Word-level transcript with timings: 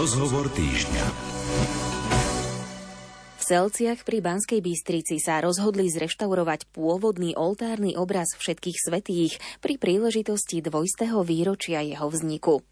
Rozhovor 0.00 0.48
týždňa. 0.56 1.04
Celciach 3.50 4.06
pri 4.06 4.22
Banskej 4.22 4.62
Bystrici 4.62 5.18
sa 5.18 5.42
rozhodli 5.42 5.90
zreštaurovať 5.90 6.70
pôvodný 6.70 7.34
oltárny 7.34 7.98
obraz 7.98 8.38
všetkých 8.38 8.78
svetých 8.78 9.42
pri 9.58 9.74
príležitosti 9.74 10.62
dvojstého 10.62 11.18
výročia 11.26 11.82
jeho 11.82 12.06
vzniku. 12.06 12.62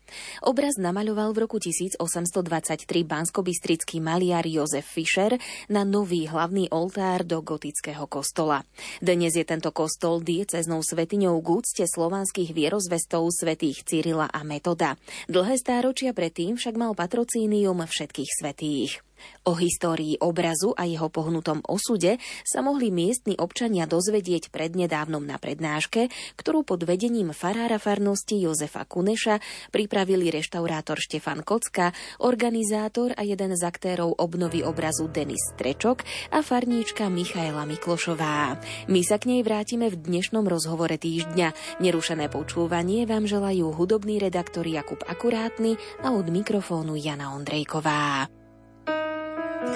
Obraz 0.46 0.79
namaľoval 0.79 1.34
v 1.34 1.38
roku 1.43 1.59
1823 1.59 2.87
banskobystrický 3.02 3.98
maliar 3.98 4.46
Jozef 4.46 4.87
Fischer 4.87 5.34
na 5.66 5.83
nový 5.83 6.30
hlavný 6.30 6.70
oltár 6.70 7.27
do 7.27 7.42
gotického 7.42 8.06
kostola. 8.06 8.62
Dnes 9.02 9.34
je 9.34 9.42
tento 9.42 9.74
kostol 9.74 10.23
dieceznou 10.23 10.87
svetiňou 10.87 11.42
k 11.42 11.48
úcte 11.59 11.84
slovanských 11.91 12.55
vierozvestov 12.55 13.27
svetých 13.34 13.83
Cyrila 13.83 14.30
a 14.30 14.47
Metoda. 14.47 14.95
Dlhé 15.27 15.59
stáročia 15.59 16.15
predtým 16.15 16.55
však 16.55 16.79
mal 16.79 16.95
patrocínium 16.95 17.83
všetkých 17.83 18.30
svetých. 18.30 19.08
O 19.48 19.56
histórii 19.56 20.20
obrazu 20.20 20.77
a 20.77 20.84
jeho 20.84 21.08
pohnutom 21.08 21.64
osude 21.64 22.20
sa 22.45 22.60
mohli 22.60 22.92
miestni 22.92 23.34
občania 23.38 23.88
dozvedieť 23.88 24.52
prednedávnom 24.52 25.24
na 25.24 25.41
prednáške, 25.41 26.12
ktorú 26.36 26.62
pod 26.62 26.84
vedením 26.84 27.32
farára 27.32 27.80
farnosti 27.80 28.38
Jozefa 28.38 28.84
Kuneša 28.84 29.41
pripravili 29.72 30.28
reštaurátor 30.28 31.00
Štefan 31.00 31.42
Kocka, 31.42 31.96
organizátor 32.20 33.16
a 33.16 33.24
jeden 33.24 33.56
z 33.56 33.62
aktérov 33.64 34.14
obnovy 34.20 34.60
obrazu 34.62 35.08
Denis 35.08 35.55
Strečok 35.56 36.05
a 36.30 36.44
farníčka 36.44 37.08
Michaela 37.08 37.64
Miklošová. 37.64 38.60
My 38.86 39.00
sa 39.02 39.16
k 39.16 39.32
nej 39.32 39.41
vrátime 39.42 39.88
v 39.88 39.96
dnešnom 39.96 40.44
rozhovore 40.46 40.94
týždňa. 40.94 41.80
Nerušené 41.80 42.28
počúvanie 42.28 43.08
vám 43.08 43.24
želajú 43.24 43.72
hudobný 43.74 44.20
redaktor 44.20 44.69
Jakub 44.69 45.00
Akurátny 45.08 45.80
a 46.05 46.12
od 46.12 46.28
mikrofónu 46.28 46.94
Jana 46.94 47.32
Ondrejková. 47.32 48.38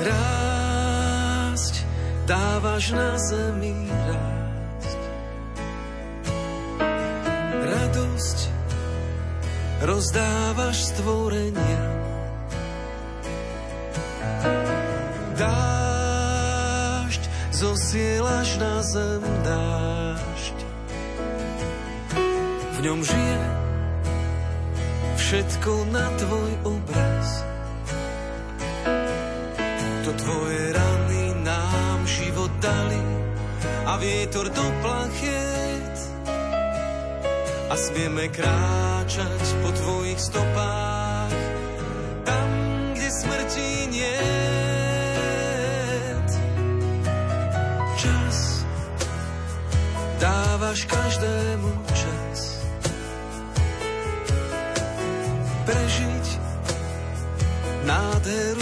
Rásť 0.02 1.74
dávaš 2.27 2.84
na 2.96 3.18
zemi 3.18 3.74
rásť. 3.88 5.00
Radosť 7.62 8.38
rozdávaš 9.83 10.94
stvorenia. 10.94 11.83
Dážď 15.38 17.22
zosielaš 17.50 18.48
na 18.62 18.74
zem 18.83 19.22
dážď. 19.42 20.56
V 22.72 22.78
ňom 22.83 23.00
žije 23.02 23.40
všetko 25.18 25.72
na 25.90 26.06
tvoj 26.20 26.50
obraz 26.66 27.52
tvoje 30.22 30.72
rany 30.72 31.34
nám 31.42 32.06
život 32.06 32.50
dali 32.62 33.02
a 33.86 33.98
vietor 33.98 34.46
do 34.48 34.66
plachiet. 34.82 35.96
A 37.72 37.74
smieme 37.74 38.28
kráčať 38.28 39.42
po 39.64 39.70
tvojich 39.72 40.20
stopách 40.20 41.32
tam, 42.28 42.48
kde 42.92 43.08
smrti 43.08 43.70
nie 43.88 44.20
Čas 47.96 48.68
dávaš 50.20 50.84
každému 50.84 51.70
čas. 51.96 52.38
Prežiť 55.64 56.26
nádheru 57.88 58.61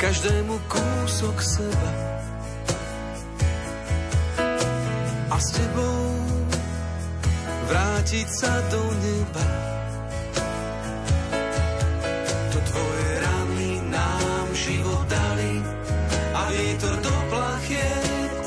každému 0.00 0.56
kúsok 0.64 1.36
seba. 1.44 1.90
A 5.28 5.36
s 5.36 5.48
tebou 5.52 6.00
vrátiť 7.68 8.28
sa 8.32 8.48
do 8.72 8.80
neba. 9.04 9.48
To 12.48 12.58
tvoje 12.64 13.08
rany 13.20 13.70
nám 13.92 14.46
život 14.56 15.04
dali 15.04 15.60
a 16.32 16.40
vietor 16.48 16.96
do 17.04 17.14
plachiet. 17.28 18.44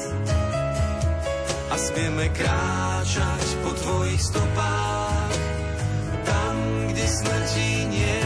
A 1.69 1.75
smieme 1.77 2.33
kráčať 2.33 3.45
po 3.61 3.71
tvojich 3.77 4.21
stopách, 4.25 5.37
tam, 6.25 6.55
kde 6.89 7.05
smrti 7.05 7.69
nie 7.93 8.22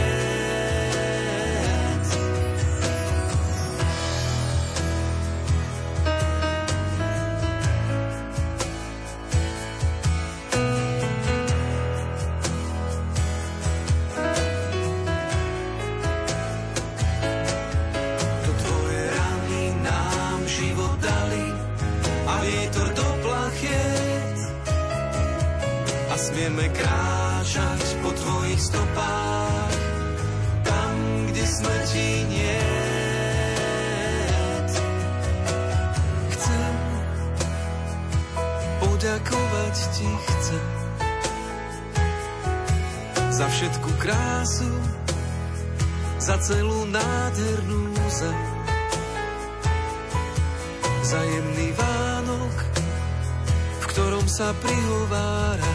poďakovať 38.98 39.76
ti, 39.94 40.10
chcem 40.10 40.66
za 43.30 43.46
všetku 43.46 43.90
krásu, 44.02 44.74
za 46.18 46.34
celú 46.42 46.82
nádhernú 46.90 47.94
zem. 48.10 48.40
Za 51.06 51.20
jemný 51.22 51.70
Vánok, 51.78 52.56
v 53.78 53.84
ktorom 53.86 54.26
sa 54.26 54.50
prihovára 54.58 55.72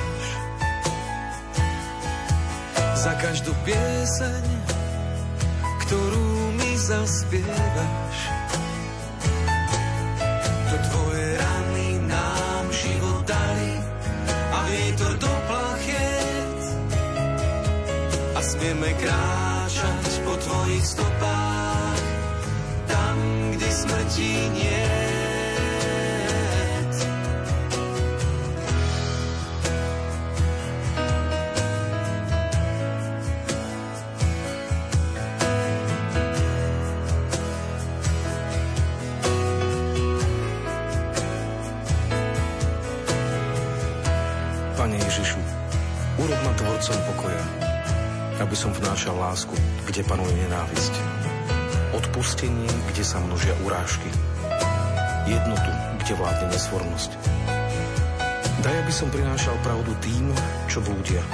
za 2.99 3.15
každú 3.23 3.55
pieseň, 3.63 4.43
ktorú 5.87 6.27
mi 6.59 6.75
zaspievaš. 6.75 8.32
Kráčať 19.03 20.11
po 20.23 20.33
tvojich 20.39 20.85
stopách 20.87 22.03
tam, 22.87 23.15
kde 23.51 23.67
smrti 23.67 24.31
nie 24.55 24.87
tvorcom 24.87 25.02
lásku, 49.33 49.57
kde 49.89 50.05
panuje 50.05 50.29
nenávisť. 50.45 50.93
Odpustenie, 51.97 52.69
kde 52.93 53.01
sa 53.01 53.17
množia 53.17 53.57
urážky. 53.65 54.05
Jednotu, 55.25 55.73
kde 56.05 56.13
vládne 56.21 56.53
nesvornosť. 56.53 57.17
Daj, 58.61 58.75
aby 58.85 58.93
som 58.93 59.09
prinášal 59.09 59.57
pravdu 59.65 59.89
tým, 60.05 60.29
čo 60.69 60.85
blúdia. 60.85 61.25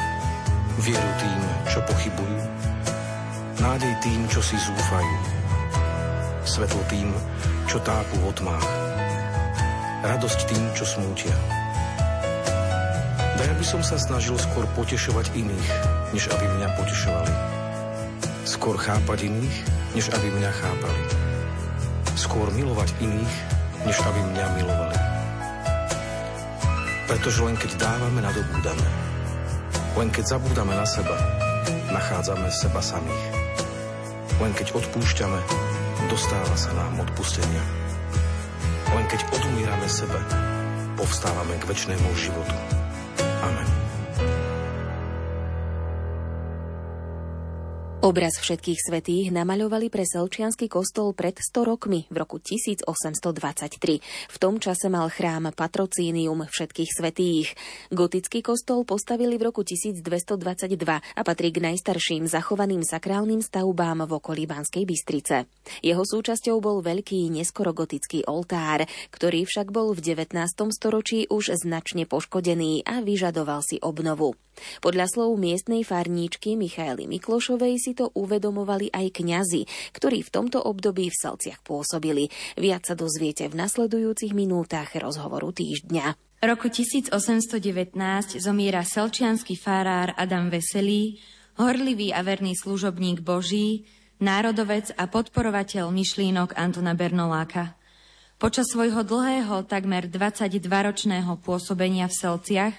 Vieru 0.79 1.11
tým, 1.19 1.41
čo 1.67 1.83
pochybujú. 1.83 2.39
Nádej 3.59 3.91
tým, 3.99 4.23
čo 4.31 4.39
si 4.39 4.55
zúfajú. 4.55 5.17
Svetlo 6.47 6.79
tým, 6.87 7.11
čo 7.67 7.83
tápu 7.83 8.15
v 8.15 8.31
tmách. 8.31 8.67
Radosť 10.07 10.39
tým, 10.47 10.63
čo 10.71 10.87
smútia 10.87 11.35
Daj, 13.35 13.55
aby 13.59 13.65
som 13.67 13.83
sa 13.83 13.99
snažil 13.99 14.39
skôr 14.39 14.63
potešovať 14.79 15.35
iných, 15.35 15.69
než 16.15 16.31
aby 16.31 16.47
mňa 16.47 16.79
potešovali. 16.79 17.48
Skôr 18.59 18.75
chápať 18.75 19.31
iných, 19.31 19.57
než 19.95 20.11
aby 20.11 20.35
mňa 20.35 20.51
chápali. 20.51 21.03
Skôr 22.19 22.51
milovať 22.51 22.91
iných, 22.99 23.35
než 23.87 23.95
aby 24.03 24.19
mňa 24.19 24.45
milovali. 24.59 24.99
Pretože 27.07 27.39
len 27.39 27.55
keď 27.55 27.79
dávame, 27.79 28.19
nadobúdame. 28.19 28.83
Len 29.95 30.11
keď 30.11 30.35
zabúdame 30.35 30.75
na 30.75 30.83
seba, 30.83 31.15
nachádzame 31.87 32.51
seba 32.51 32.83
samých. 32.83 33.25
Len 34.43 34.51
keď 34.51 34.75
odpúšťame, 34.75 35.39
dostáva 36.11 36.59
sa 36.59 36.75
nám 36.75 36.99
odpustenia. 36.99 37.63
Len 38.91 39.07
keď 39.07 39.23
odumírame 39.39 39.87
sebe, 39.87 40.19
povstávame 40.99 41.55
k 41.63 41.63
väčšnému 41.63 42.11
životu. 42.11 42.78
Obraz 47.99 48.39
všetkých 48.39 48.79
svetých 48.79 49.27
namaľovali 49.35 49.91
pre 49.91 50.07
Selčianský 50.07 50.71
kostol 50.71 51.11
pred 51.11 51.35
100 51.35 51.67
rokmi 51.67 52.07
v 52.07 52.15
roku 52.15 52.39
1823. 52.39 52.87
V 54.31 54.37
tom 54.39 54.55
čase 54.55 54.87
mal 54.87 55.11
chrám 55.11 55.51
patrocínium 55.51 56.47
všetkých 56.47 56.95
svetých. 56.95 57.59
Gotický 57.91 58.39
kostol 58.39 58.87
postavili 58.87 59.35
v 59.35 59.51
roku 59.51 59.67
1222 59.67 59.99
a 60.95 61.21
patrí 61.27 61.51
k 61.51 61.59
najstarším 61.59 62.23
zachovaným 62.23 62.87
sakrálnym 62.87 63.43
stavbám 63.43 64.07
v 64.07 64.11
okolí 64.15 64.47
Banskej 64.47 64.87
Bystrice. 64.87 65.51
Jeho 65.83 66.07
súčasťou 66.07 66.55
bol 66.63 66.79
veľký 66.79 67.27
neskorogotický 67.35 68.23
oltár, 68.31 68.87
ktorý 69.11 69.43
však 69.43 69.75
bol 69.75 69.91
v 69.91 70.15
19. 70.15 70.39
storočí 70.71 71.27
už 71.27 71.51
značne 71.51 72.07
poškodený 72.07 72.87
a 72.87 73.03
vyžadoval 73.03 73.59
si 73.59 73.75
obnovu. 73.83 74.39
Podľa 74.79 75.05
slov 75.09 75.35
miestnej 75.39 75.81
farníčky 75.83 76.55
Michaely 76.59 77.07
Miklošovej 77.09 77.75
si 77.81 77.91
to 77.97 78.13
uvedomovali 78.13 78.93
aj 78.93 79.19
kňazi, 79.19 79.63
ktorí 79.95 80.23
v 80.25 80.33
tomto 80.33 80.59
období 80.61 81.09
v 81.09 81.19
Selciach 81.19 81.61
pôsobili. 81.65 82.31
Viac 82.55 82.87
sa 82.87 82.95
dozviete 82.95 83.47
v 83.47 83.57
nasledujúcich 83.59 84.31
minútach 84.37 84.93
rozhovoru 84.95 85.49
týždňa. 85.49 86.29
Roku 86.39 86.71
1819 86.71 87.19
zomiera 88.39 88.87
selčianský 88.87 89.59
farár 89.59 90.15
Adam 90.15 90.47
Veselý, 90.47 91.19
horlivý 91.59 92.15
a 92.15 92.23
verný 92.23 92.55
služobník 92.55 93.19
Boží, 93.19 93.83
národovec 94.23 94.95
a 94.95 95.11
podporovateľ 95.11 95.91
myšlínok 95.91 96.55
Antona 96.55 96.95
Bernoláka. 96.95 97.75
Počas 98.39 98.71
svojho 98.71 99.03
dlhého, 99.03 99.67
takmer 99.67 100.07
22-ročného 100.07 101.43
pôsobenia 101.43 102.07
v 102.07 102.15
Selciach 102.15 102.75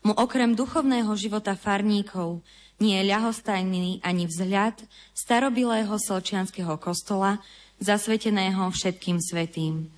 mu 0.00 0.16
okrem 0.16 0.56
duchovného 0.56 1.12
života 1.16 1.52
farníkov 1.52 2.40
nie 2.80 2.96
je 2.96 3.12
ľahostajný 3.12 4.00
ani 4.00 4.24
vzhľad 4.24 4.80
starobilého 5.12 5.92
selčianského 6.00 6.80
kostola, 6.80 7.44
zasveteného 7.80 8.72
všetkým 8.72 9.20
svetým. 9.20 9.92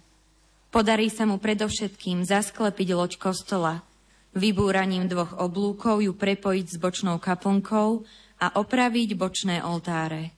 Podarí 0.74 1.12
sa 1.12 1.28
mu 1.28 1.38
predovšetkým 1.38 2.26
zasklepiť 2.26 2.88
loď 2.96 3.12
kostola, 3.20 3.86
vybúraním 4.34 5.06
dvoch 5.06 5.36
oblúkov 5.38 6.02
ju 6.02 6.16
prepojiť 6.16 6.66
s 6.66 6.76
bočnou 6.80 7.20
kaplnkou 7.22 8.02
a 8.42 8.46
opraviť 8.58 9.14
bočné 9.14 9.62
oltáre. 9.62 10.34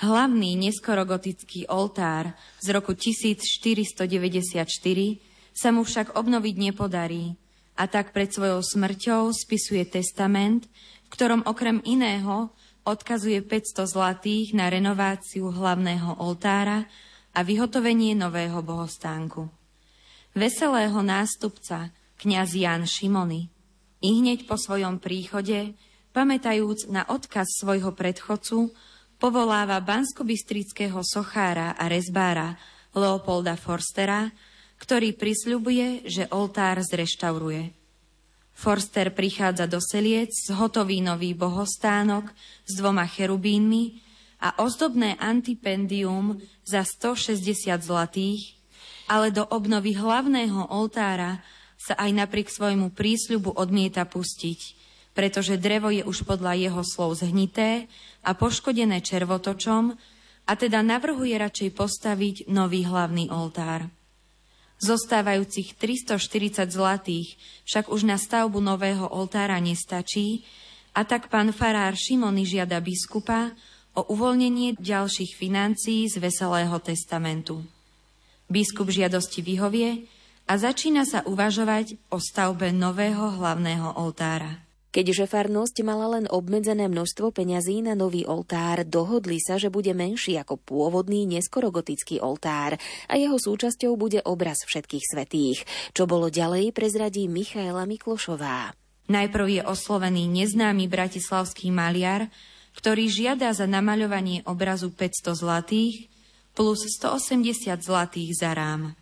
Hlavný 0.00 0.56
neskorogotický 0.56 1.68
oltár 1.68 2.32
z 2.64 2.72
roku 2.72 2.96
1494 2.96 4.64
sa 5.52 5.68
mu 5.68 5.84
však 5.84 6.16
obnoviť 6.16 6.54
nepodarí, 6.56 7.36
a 7.80 7.88
tak 7.88 8.12
pred 8.12 8.28
svojou 8.28 8.60
smrťou 8.60 9.32
spisuje 9.32 9.88
testament, 9.88 10.68
v 10.68 11.08
ktorom 11.08 11.48
okrem 11.48 11.80
iného 11.88 12.52
odkazuje 12.84 13.40
500 13.40 13.88
zlatých 13.88 14.52
na 14.52 14.68
renováciu 14.68 15.48
hlavného 15.48 16.20
oltára 16.20 16.84
a 17.32 17.40
vyhotovenie 17.40 18.12
nového 18.12 18.60
bohostánku. 18.60 19.48
Veselého 20.36 21.00
nástupca, 21.00 21.88
kňaz 22.20 22.52
Jan 22.52 22.84
Šimony, 22.84 23.48
i 24.04 24.08
hneď 24.20 24.44
po 24.44 24.60
svojom 24.60 25.00
príchode, 25.00 25.72
pamätajúc 26.12 26.92
na 26.92 27.08
odkaz 27.08 27.48
svojho 27.64 27.96
predchodcu, 27.96 28.76
povoláva 29.16 29.80
banskobistrického 29.80 31.00
sochára 31.00 31.76
a 31.80 31.88
rezbára 31.88 32.60
Leopolda 32.92 33.56
Forstera, 33.56 34.32
ktorý 34.80 35.12
prisľubuje, 35.12 36.08
že 36.08 36.24
oltár 36.32 36.80
zreštauruje. 36.80 37.76
Forster 38.56 39.12
prichádza 39.12 39.68
do 39.68 39.80
Seliec 39.80 40.32
s 40.32 40.48
hotový 40.52 41.04
nový 41.04 41.32
bohostánok 41.36 42.28
s 42.64 42.72
dvoma 42.76 43.04
cherubínmi 43.08 44.00
a 44.40 44.56
ozdobné 44.60 45.20
antipendium 45.20 46.40
za 46.64 46.84
160 46.84 47.40
zlatých, 47.80 48.56
ale 49.08 49.32
do 49.32 49.44
obnovy 49.48 49.96
hlavného 49.96 50.72
oltára 50.72 51.44
sa 51.80 51.96
aj 51.96 52.10
napriek 52.12 52.52
svojmu 52.52 52.92
prísľubu 52.92 53.56
odmieta 53.56 54.04
pustiť, 54.04 54.60
pretože 55.16 55.56
drevo 55.56 55.88
je 55.88 56.04
už 56.04 56.28
podľa 56.28 56.56
jeho 56.56 56.82
slov 56.84 57.20
zhnité 57.20 57.88
a 58.20 58.36
poškodené 58.36 59.00
červotočom 59.00 59.96
a 60.44 60.52
teda 60.52 60.84
navrhuje 60.84 61.36
radšej 61.36 61.70
postaviť 61.72 62.36
nový 62.52 62.84
hlavný 62.84 63.32
oltár. 63.32 63.99
Zostávajúcich 64.80 65.76
340 65.76 66.72
zlatých 66.72 67.36
však 67.68 67.92
už 67.92 68.08
na 68.08 68.16
stavbu 68.16 68.64
nového 68.64 69.04
oltára 69.12 69.60
nestačí 69.60 70.48
a 70.96 71.04
tak 71.04 71.28
pán 71.28 71.52
farár 71.52 71.92
Šimony 71.92 72.48
žiada 72.48 72.80
biskupa 72.80 73.52
o 73.92 74.08
uvoľnenie 74.08 74.80
ďalších 74.80 75.36
financií 75.36 76.08
z 76.08 76.16
Veselého 76.16 76.72
testamentu. 76.80 77.60
Biskup 78.48 78.88
žiadosti 78.88 79.44
vyhovie 79.44 80.08
a 80.48 80.56
začína 80.56 81.04
sa 81.04 81.20
uvažovať 81.28 82.00
o 82.08 82.16
stavbe 82.16 82.72
nového 82.72 83.36
hlavného 83.36 84.00
oltára. 84.00 84.69
Keďže 84.90 85.30
farnosť 85.30 85.86
mala 85.86 86.18
len 86.18 86.26
obmedzené 86.26 86.90
množstvo 86.90 87.30
peňazí 87.30 87.78
na 87.78 87.94
nový 87.94 88.26
oltár, 88.26 88.82
dohodli 88.82 89.38
sa, 89.38 89.54
že 89.54 89.70
bude 89.70 89.94
menší 89.94 90.34
ako 90.34 90.58
pôvodný 90.58 91.30
neskorogotický 91.30 92.18
oltár 92.18 92.74
a 93.06 93.14
jeho 93.14 93.38
súčasťou 93.38 93.94
bude 93.94 94.18
obraz 94.26 94.66
všetkých 94.66 95.04
svetých. 95.06 95.62
Čo 95.94 96.10
bolo 96.10 96.26
ďalej, 96.26 96.74
prezradí 96.74 97.30
Michaela 97.30 97.86
Miklošová. 97.86 98.74
Najprv 99.06 99.46
je 99.58 99.62
oslovený 99.62 100.26
neznámy 100.26 100.90
bratislavský 100.90 101.70
maliar, 101.70 102.26
ktorý 102.74 103.06
žiada 103.06 103.54
za 103.54 103.70
namaľovanie 103.70 104.42
obrazu 104.46 104.90
500 104.90 105.38
zlatých 105.38 106.10
plus 106.54 106.82
180 106.98 107.78
zlatých 107.78 108.30
za 108.34 108.58
rám. 108.58 108.98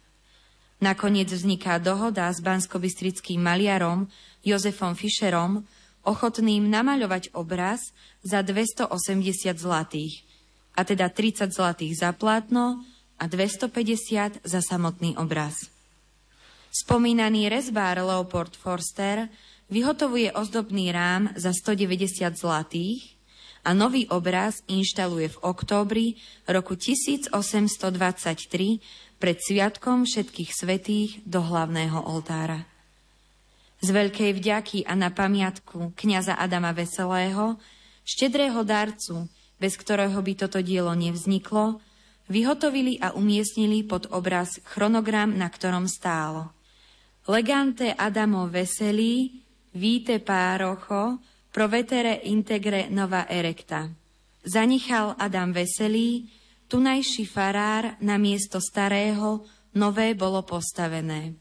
Nakoniec 0.78 1.32
vzniká 1.32 1.80
dohoda 1.80 2.30
s 2.30 2.38
banskobistrickým 2.38 3.40
maliarom 3.40 4.06
Jozefom 4.46 4.94
Fischerom, 4.94 5.66
ochotným 6.08 6.72
namaľovať 6.72 7.36
obraz 7.36 7.92
za 8.24 8.40
280 8.40 8.88
zlatých, 9.60 10.24
a 10.78 10.86
teda 10.86 11.10
30 11.12 11.52
zlatých 11.52 11.98
za 11.98 12.14
plátno 12.16 12.86
a 13.18 13.26
250 13.26 14.46
za 14.46 14.60
samotný 14.62 15.18
obraz. 15.18 15.66
Spomínaný 16.70 17.50
rezbár 17.50 17.98
Leopold 17.98 18.54
Forster 18.54 19.26
vyhotovuje 19.66 20.30
ozdobný 20.32 20.94
rám 20.94 21.34
za 21.34 21.50
190 21.50 22.38
zlatých 22.38 23.18
a 23.66 23.74
nový 23.74 24.06
obraz 24.08 24.62
inštaluje 24.70 25.34
v 25.34 25.38
októbri 25.42 26.14
roku 26.46 26.78
1823 26.78 29.18
pred 29.18 29.36
Sviatkom 29.42 30.06
všetkých 30.06 30.54
svetých 30.54 31.18
do 31.26 31.42
hlavného 31.42 32.06
oltára. 32.06 32.77
Z 33.78 33.88
veľkej 33.94 34.30
vďaky 34.34 34.78
a 34.90 34.98
na 34.98 35.14
pamiatku 35.14 35.94
kniaza 35.94 36.34
Adama 36.34 36.74
Veselého, 36.74 37.62
štedrého 38.02 38.66
darcu, 38.66 39.30
bez 39.58 39.78
ktorého 39.78 40.18
by 40.18 40.32
toto 40.34 40.58
dielo 40.58 40.90
nevzniklo, 40.98 41.78
vyhotovili 42.26 42.98
a 42.98 43.14
umiestnili 43.14 43.86
pod 43.86 44.10
obraz 44.10 44.58
chronogram, 44.66 45.34
na 45.34 45.46
ktorom 45.46 45.86
stálo. 45.86 46.50
Legante 47.28 47.92
Adamo 47.92 48.48
Veselý, 48.48 49.44
vite 49.76 50.18
párocho, 50.18 51.20
provetere 51.52 52.24
integre 52.26 52.88
nova 52.88 53.28
erecta. 53.30 53.88
Zanichal 54.42 55.14
Adam 55.20 55.52
Veselý, 55.52 56.26
tunajší 56.66 57.28
farár 57.28 58.00
na 58.00 58.16
miesto 58.16 58.58
starého, 58.58 59.44
nové 59.76 60.16
bolo 60.16 60.40
postavené. 60.42 61.36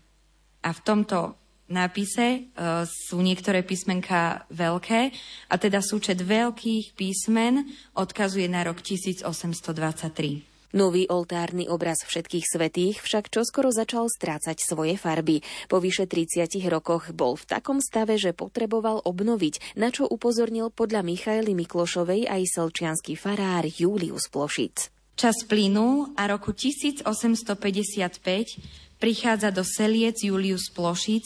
A 0.62 0.70
v 0.76 0.80
tomto 0.84 1.40
nápise 1.68 2.48
uh, 2.56 2.84
sú 2.88 3.24
niektoré 3.24 3.64
písmenka 3.64 4.48
veľké 4.52 5.12
a 5.52 5.56
teda 5.56 5.84
súčet 5.84 6.24
veľkých 6.24 6.96
písmen 6.96 7.68
odkazuje 7.96 8.48
na 8.48 8.64
rok 8.68 8.84
1823. 8.84 10.58
Nový 10.76 11.08
oltárny 11.08 11.72
obraz 11.72 12.04
všetkých 12.04 12.44
svetých 12.44 13.00
však 13.00 13.32
čoskoro 13.32 13.72
začal 13.72 14.12
strácať 14.12 14.60
svoje 14.60 15.00
farby. 15.00 15.40
Po 15.72 15.80
vyše 15.80 16.12
30 16.12 16.60
rokoch 16.68 17.08
bol 17.16 17.40
v 17.40 17.48
takom 17.48 17.80
stave, 17.80 18.20
že 18.20 18.36
potreboval 18.36 19.00
obnoviť, 19.08 19.80
na 19.80 19.96
čo 19.96 20.04
upozornil 20.04 20.68
podľa 20.76 21.08
Michaely 21.08 21.56
Miklošovej 21.56 22.28
aj 22.28 22.44
selčianský 22.52 23.16
farár 23.16 23.64
Julius 23.64 24.28
Plošic. 24.28 24.92
Čas 25.18 25.48
plynul 25.48 26.12
a 26.20 26.28
roku 26.28 26.52
1855 26.52 29.00
prichádza 29.00 29.50
do 29.50 29.64
Seliec 29.64 30.20
Julius 30.22 30.70
Plošic, 30.70 31.26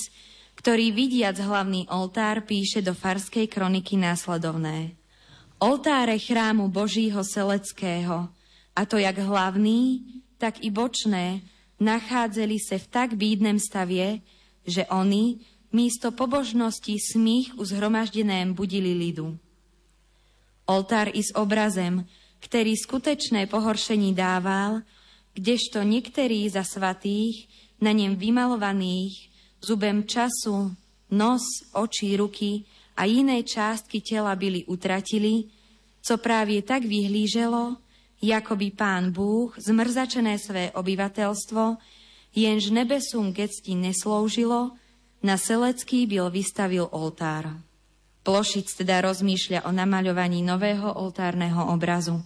ktorý 0.61 0.93
vidiac 0.93 1.41
hlavný 1.41 1.89
oltár 1.89 2.45
píše 2.45 2.85
do 2.85 2.93
farskej 2.93 3.49
kroniky 3.49 3.97
následovné. 3.97 4.93
Oltáre 5.57 6.21
chrámu 6.21 6.69
Božího 6.69 7.25
Seleckého, 7.25 8.29
a 8.77 8.81
to 8.85 9.01
jak 9.01 9.17
hlavný, 9.17 10.05
tak 10.37 10.61
i 10.61 10.69
bočné, 10.69 11.41
nachádzali 11.81 12.61
sa 12.61 12.77
v 12.77 12.85
tak 12.93 13.17
bídnem 13.17 13.57
stavie, 13.57 14.21
že 14.61 14.85
oni 14.93 15.41
místo 15.73 16.13
pobožnosti 16.13 16.93
smích 16.93 17.57
u 17.57 17.65
zhromaždeném 17.65 18.53
budili 18.53 18.93
lidu. 18.93 19.33
Oltár 20.69 21.09
i 21.09 21.25
s 21.25 21.33
obrazem, 21.33 22.05
ktorý 22.37 22.77
skutečné 22.77 23.49
pohoršení 23.49 24.13
dával, 24.13 24.85
kdežto 25.33 25.81
niektorí 25.81 26.45
za 26.53 26.61
svatých, 26.61 27.49
na 27.81 27.97
nem 27.97 28.13
vymalovaných, 28.13 29.30
zubem 29.61 30.03
času, 30.03 30.75
nos, 31.11 31.41
oči, 31.73 32.17
ruky 32.17 32.65
a 32.97 33.05
iné 33.05 33.43
částky 33.43 34.01
tela 34.01 34.35
byli 34.35 34.65
utratili, 34.65 35.43
co 36.01 36.17
právě 36.17 36.61
tak 36.61 36.83
vyhlíželo, 36.83 37.77
jako 38.21 38.55
by 38.55 38.71
pán 38.71 39.11
Bůh 39.11 39.57
zmrzačené 39.57 40.39
své 40.39 40.71
obyvateľstvo, 40.71 41.77
jenž 42.35 42.69
nebesum 42.69 43.33
gecti 43.33 43.75
nesloužilo, 43.75 44.71
na 45.23 45.37
Selecký 45.37 46.07
byl 46.07 46.29
vystavil 46.29 46.89
oltár. 46.91 47.61
Plošic 48.21 48.69
teda 48.77 49.01
rozmýšľa 49.01 49.65
o 49.65 49.71
namaľovaní 49.73 50.45
nového 50.45 50.93
oltárneho 50.93 51.73
obrazu. 51.73 52.21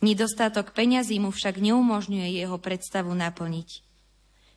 Nedostatok 0.00 0.72
peňazí 0.72 1.20
mu 1.20 1.28
však 1.28 1.60
neumožňuje 1.60 2.40
jeho 2.40 2.56
predstavu 2.56 3.12
naplniť. 3.12 3.89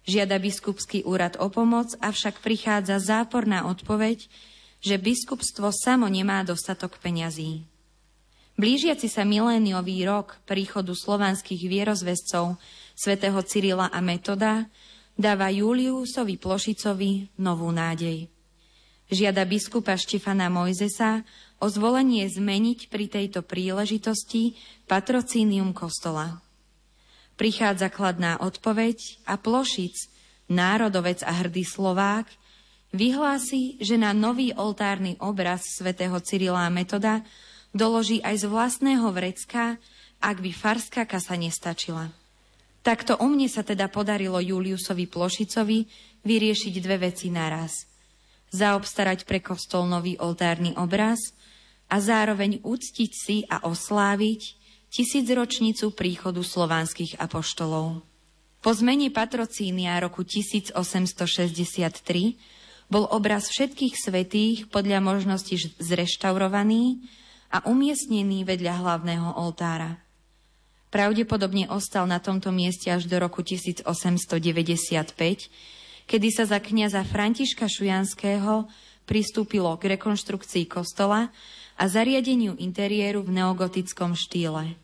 Žiada 0.04 0.36
biskupský 0.36 1.08
úrad 1.08 1.40
o 1.40 1.48
pomoc, 1.48 1.96
avšak 2.04 2.44
prichádza 2.44 3.00
záporná 3.00 3.72
odpoveď, 3.72 4.28
že 4.84 5.00
biskupstvo 5.00 5.72
samo 5.72 6.12
nemá 6.12 6.44
dostatok 6.44 7.00
peňazí. 7.00 7.64
Blížiaci 8.60 9.10
sa 9.10 9.24
miléniový 9.26 10.04
rok 10.06 10.38
príchodu 10.46 10.94
slovanských 10.94 11.66
vierozvescov 11.66 12.60
svätého 12.94 13.40
Cyrila 13.42 13.90
a 13.90 13.98
Metoda 14.04 14.70
dáva 15.18 15.50
Juliusovi 15.50 16.38
Plošicovi 16.38 17.34
novú 17.42 17.72
nádej. 17.74 18.30
Žiada 19.10 19.48
biskupa 19.48 19.98
Štefana 19.98 20.52
Mojzesa 20.54 21.26
o 21.64 21.66
zvolenie 21.72 22.28
zmeniť 22.30 22.92
pri 22.92 23.06
tejto 23.10 23.42
príležitosti 23.42 24.60
patrocínium 24.86 25.72
kostola. 25.72 26.44
Prichádza 27.34 27.90
kladná 27.90 28.38
odpoveď 28.38 29.26
a 29.26 29.42
Plošic, 29.42 30.10
národovec 30.54 31.26
a 31.26 31.34
hrdý 31.34 31.66
Slovák, 31.66 32.30
vyhlási, 32.94 33.82
že 33.82 33.98
na 33.98 34.14
nový 34.14 34.54
oltárny 34.54 35.18
obraz 35.18 35.66
svätého 35.66 36.14
Cyrila 36.22 36.70
Metoda 36.70 37.26
doloží 37.74 38.22
aj 38.22 38.46
z 38.46 38.46
vlastného 38.46 39.10
vrecka, 39.10 39.82
ak 40.22 40.38
by 40.40 40.52
farská 40.54 41.04
kasa 41.10 41.34
nestačila. 41.34 42.14
Takto 42.86 43.18
o 43.18 43.26
mne 43.26 43.50
sa 43.50 43.66
teda 43.66 43.90
podarilo 43.90 44.38
Juliusovi 44.38 45.10
Plošicovi 45.10 45.90
vyriešiť 46.22 46.74
dve 46.84 47.10
veci 47.10 47.34
naraz. 47.34 47.90
Zaobstarať 48.54 49.26
pre 49.26 49.42
kostol 49.42 49.90
nový 49.90 50.20
oltárny 50.22 50.78
obraz 50.78 51.34
a 51.90 51.98
zároveň 51.98 52.62
uctiť 52.62 53.12
si 53.12 53.42
a 53.50 53.66
osláviť 53.66 54.42
tisícročnicu 54.94 55.90
príchodu 55.90 56.46
slovanských 56.46 57.18
apoštolov. 57.18 58.06
Po 58.62 58.72
zmene 58.72 59.10
patrocínia 59.10 59.98
roku 59.98 60.22
1863 60.22 60.78
bol 62.88 63.10
obraz 63.10 63.50
všetkých 63.50 63.94
svetých 63.98 64.70
podľa 64.70 65.02
možnosti 65.02 65.74
zreštaurovaný 65.82 67.02
a 67.50 67.66
umiestnený 67.66 68.46
vedľa 68.46 68.74
hlavného 68.86 69.34
oltára. 69.34 69.98
Pravdepodobne 70.94 71.66
ostal 71.74 72.06
na 72.06 72.22
tomto 72.22 72.54
mieste 72.54 72.94
až 72.94 73.10
do 73.10 73.18
roku 73.18 73.42
1895, 73.42 73.90
kedy 76.06 76.28
sa 76.30 76.46
za 76.46 76.62
kniaza 76.62 77.02
Františka 77.02 77.66
Šujanského 77.66 78.70
pristúpilo 79.10 79.74
k 79.82 79.98
rekonštrukcii 79.98 80.70
kostola 80.70 81.34
a 81.74 81.84
zariadeniu 81.90 82.54
interiéru 82.62 83.26
v 83.26 83.42
neogotickom 83.42 84.14
štýle. 84.14 84.83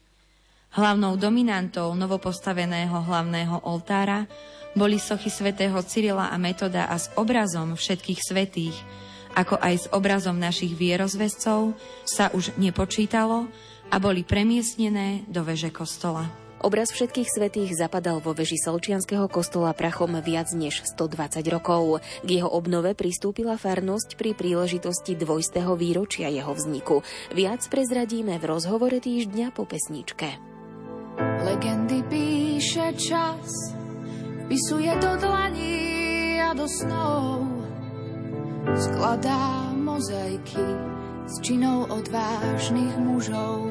Hlavnou 0.69 1.17
dominantou 1.17 1.97
novopostaveného 1.97 2.93
hlavného 2.93 3.65
oltára 3.65 4.29
boli 4.77 5.01
sochy 5.01 5.33
svätého 5.33 5.75
Cyrila 5.81 6.29
a 6.29 6.38
Metoda 6.38 6.85
a 6.85 6.93
s 6.93 7.09
obrazom 7.17 7.73
všetkých 7.73 8.21
svetých, 8.21 8.77
ako 9.33 9.57
aj 9.57 9.73
s 9.73 9.85
obrazom 9.89 10.38
našich 10.38 10.77
vierozvescov, 10.77 11.73
sa 12.05 12.29
už 12.38 12.53
nepočítalo 12.61 13.49
a 13.89 13.95
boli 13.97 14.21
premiestnené 14.21 15.25
do 15.25 15.41
veže 15.41 15.73
kostola. 15.73 16.29
Obraz 16.59 16.91
všetkých 16.91 17.29
svetých 17.39 17.71
zapadal 17.71 18.19
vo 18.19 18.35
veži 18.35 18.59
Solčianského 18.59 19.31
kostola 19.31 19.71
prachom 19.71 20.19
viac 20.19 20.51
než 20.51 20.83
120 20.83 21.39
rokov. 21.55 22.03
K 22.19 22.29
jeho 22.29 22.51
obnove 22.51 22.91
pristúpila 22.99 23.55
farnosť 23.55 24.19
pri 24.19 24.35
príležitosti 24.35 25.15
dvojstého 25.15 25.71
výročia 25.79 26.27
jeho 26.27 26.51
vzniku. 26.51 26.99
Viac 27.31 27.63
prezradíme 27.71 28.35
v 28.38 28.43
rozhovore 28.43 28.99
týždňa 28.99 29.55
po 29.55 29.63
pesničke. 29.63 30.49
Legendy 31.19 31.99
píše 32.07 32.95
čas, 32.95 33.75
pisuje 34.47 34.88
do 35.03 35.11
dlaní 35.19 36.39
a 36.39 36.55
do 36.55 36.63
snov, 36.63 37.43
skladá 38.79 39.75
mozaiky 39.75 40.63
s 41.27 41.35
činou 41.43 41.83
odvážnych 41.91 42.95
mužov. 43.03 43.67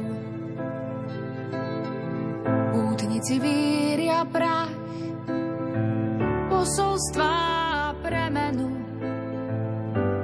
Pútnici 2.76 3.40
víria 3.40 4.28
prach, 4.28 4.74
posolstvá 6.52 7.36
premenu, 8.04 8.68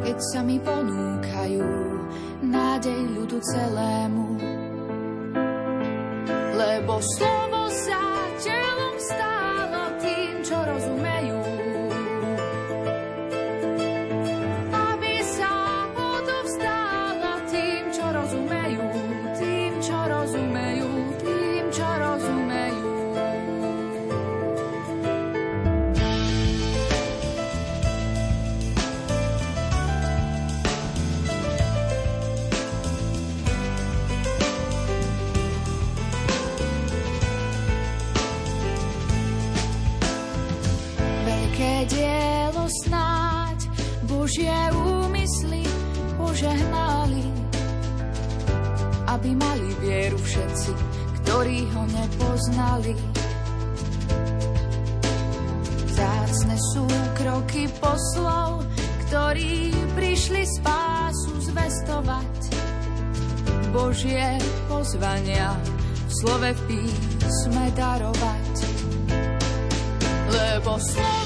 keď 0.05 0.17
sa 0.21 0.41
mi 0.45 0.61
ponúkajú 0.61 1.65
nádej 2.45 3.01
ľudu 3.17 3.41
celému. 3.41 4.34
Lebo 6.75 6.99
slovo 6.99 7.71
sa 7.71 8.04
ktorí 51.55 51.71
ho 51.71 51.87
nepoznali. 51.87 52.93
Zácne 55.87 56.57
sú 56.75 56.83
kroky 57.15 57.71
poslov, 57.79 58.67
ktorí 59.07 59.71
prišli 59.95 60.43
spásu 60.59 61.31
zvestovať. 61.47 62.59
Božie 63.71 64.35
pozvania 64.67 65.55
v 66.11 66.13
slove 66.27 66.51
v 66.59 66.61
písme 66.67 67.71
darovať. 67.79 68.55
Lebo 70.35 70.75
slovo 70.83 71.24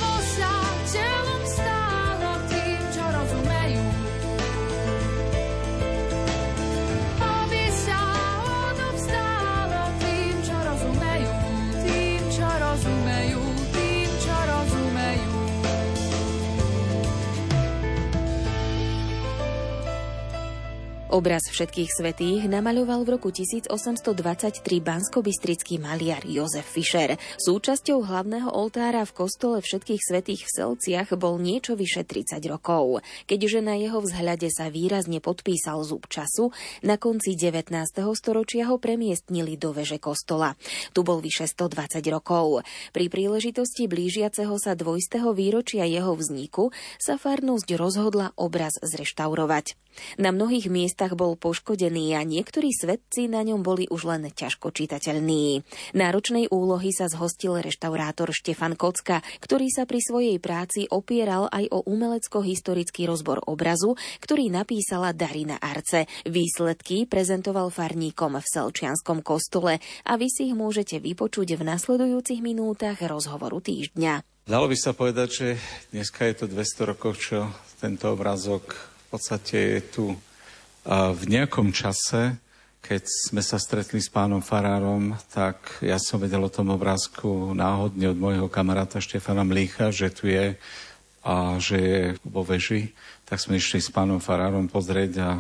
Obraz 21.08 21.48
všetkých 21.48 21.88
svetých 21.88 22.52
namaľoval 22.52 23.00
v 23.08 23.16
roku 23.16 23.32
1823 23.32 24.12
banskobystrický 24.60 25.80
maliar 25.80 26.20
Jozef 26.28 26.68
Fischer. 26.68 27.16
Súčasťou 27.40 28.04
hlavného 28.04 28.52
oltára 28.52 29.08
v 29.08 29.16
kostole 29.16 29.64
všetkých 29.64 30.04
svetých 30.04 30.44
v 30.44 30.52
Selciach 30.52 31.16
bol 31.16 31.40
niečo 31.40 31.80
vyše 31.80 32.04
30 32.04 32.44
rokov. 32.52 33.00
Keďže 33.24 33.64
na 33.64 33.80
jeho 33.80 34.04
vzhľade 34.04 34.52
sa 34.52 34.68
výrazne 34.68 35.24
podpísal 35.24 35.80
zub 35.80 36.04
času, 36.12 36.52
na 36.84 37.00
konci 37.00 37.40
19. 37.40 37.72
storočia 38.12 38.68
ho 38.68 38.76
premiestnili 38.76 39.56
do 39.56 39.72
veže 39.72 39.96
kostola. 39.96 40.60
Tu 40.92 41.00
bol 41.08 41.24
vyše 41.24 41.48
120 41.48 42.04
rokov. 42.12 42.68
Pri 42.92 43.08
príležitosti 43.08 43.88
blížiaceho 43.88 44.60
sa 44.60 44.76
dvojstého 44.76 45.32
výročia 45.32 45.88
jeho 45.88 46.12
vzniku 46.12 46.68
sa 47.00 47.16
farnosť 47.16 47.80
rozhodla 47.80 48.36
obraz 48.36 48.76
zreštaurovať. 48.84 49.87
Na 50.16 50.34
mnohých 50.34 50.70
miestach 50.72 51.14
bol 51.14 51.34
poškodený 51.34 52.16
a 52.16 52.24
niektorí 52.24 52.72
svetci 52.72 53.28
na 53.28 53.44
ňom 53.44 53.60
boli 53.62 53.86
už 53.90 54.08
len 54.08 54.30
ťažko 54.30 54.72
čitateľní. 54.72 55.62
Náročnej 55.94 56.48
úlohy 56.48 56.90
sa 56.94 57.10
zhostil 57.10 57.58
reštaurátor 57.60 58.32
Štefan 58.32 58.74
Kocka, 58.74 59.20
ktorý 59.42 59.68
sa 59.68 59.84
pri 59.84 60.00
svojej 60.00 60.36
práci 60.40 60.88
opieral 60.88 61.50
aj 61.52 61.68
o 61.70 61.84
umelecko-historický 61.84 63.04
rozbor 63.04 63.44
obrazu, 63.44 63.98
ktorý 64.22 64.48
napísala 64.48 65.12
Darina 65.12 65.60
Arce. 65.60 66.10
Výsledky 66.24 67.04
prezentoval 67.04 67.68
farníkom 67.68 68.40
v 68.40 68.46
Selčianskom 68.46 69.20
kostole 69.20 69.82
a 70.06 70.12
vy 70.16 70.26
si 70.32 70.50
ich 70.50 70.56
môžete 70.56 71.02
vypočuť 71.02 71.58
v 71.58 71.62
nasledujúcich 71.66 72.40
minútach 72.40 72.98
rozhovoru 73.04 73.60
týždňa. 73.60 74.24
Dalo 74.48 74.64
by 74.64 74.76
sa 74.80 74.96
povedať, 74.96 75.28
že 75.28 75.48
dneska 75.92 76.24
je 76.24 76.34
to 76.40 76.46
200 76.48 76.96
rokov, 76.96 77.20
čo 77.20 77.52
tento 77.84 78.08
obrazok 78.08 78.87
v 79.08 79.16
podstate 79.16 79.56
je 79.56 79.80
tu 79.88 80.04
v 80.84 81.22
nejakom 81.24 81.72
čase, 81.72 82.36
keď 82.84 83.08
sme 83.08 83.40
sa 83.40 83.56
stretli 83.56 84.04
s 84.04 84.12
pánom 84.12 84.44
Farárom, 84.44 85.16
tak 85.32 85.80
ja 85.80 85.96
som 85.96 86.20
vedel 86.20 86.44
o 86.44 86.52
tom 86.52 86.68
obrázku 86.76 87.56
náhodne 87.56 88.12
od 88.12 88.20
môjho 88.20 88.52
kamaráta 88.52 89.00
Štefana 89.00 89.48
Mlícha, 89.48 89.88
že 89.96 90.12
tu 90.12 90.28
je 90.28 90.60
a 91.24 91.56
že 91.56 91.76
je 91.80 92.02
vo 92.20 92.44
veži. 92.44 92.92
Tak 93.24 93.40
sme 93.40 93.56
išli 93.56 93.80
s 93.80 93.88
pánom 93.88 94.20
Farárom 94.20 94.68
pozrieť 94.68 95.12
a 95.24 95.30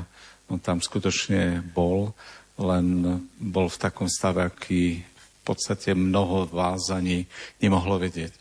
on 0.48 0.56
tam 0.56 0.80
skutočne 0.80 1.60
bol, 1.60 2.16
len 2.56 3.20
bol 3.36 3.68
v 3.68 3.80
takom 3.84 4.08
stave, 4.08 4.48
aký 4.48 5.04
v 5.04 5.40
podstate 5.44 5.92
mnoho 5.92 6.48
vás 6.48 6.88
ani 6.88 7.28
nemohlo 7.60 8.00
vedieť. 8.00 8.32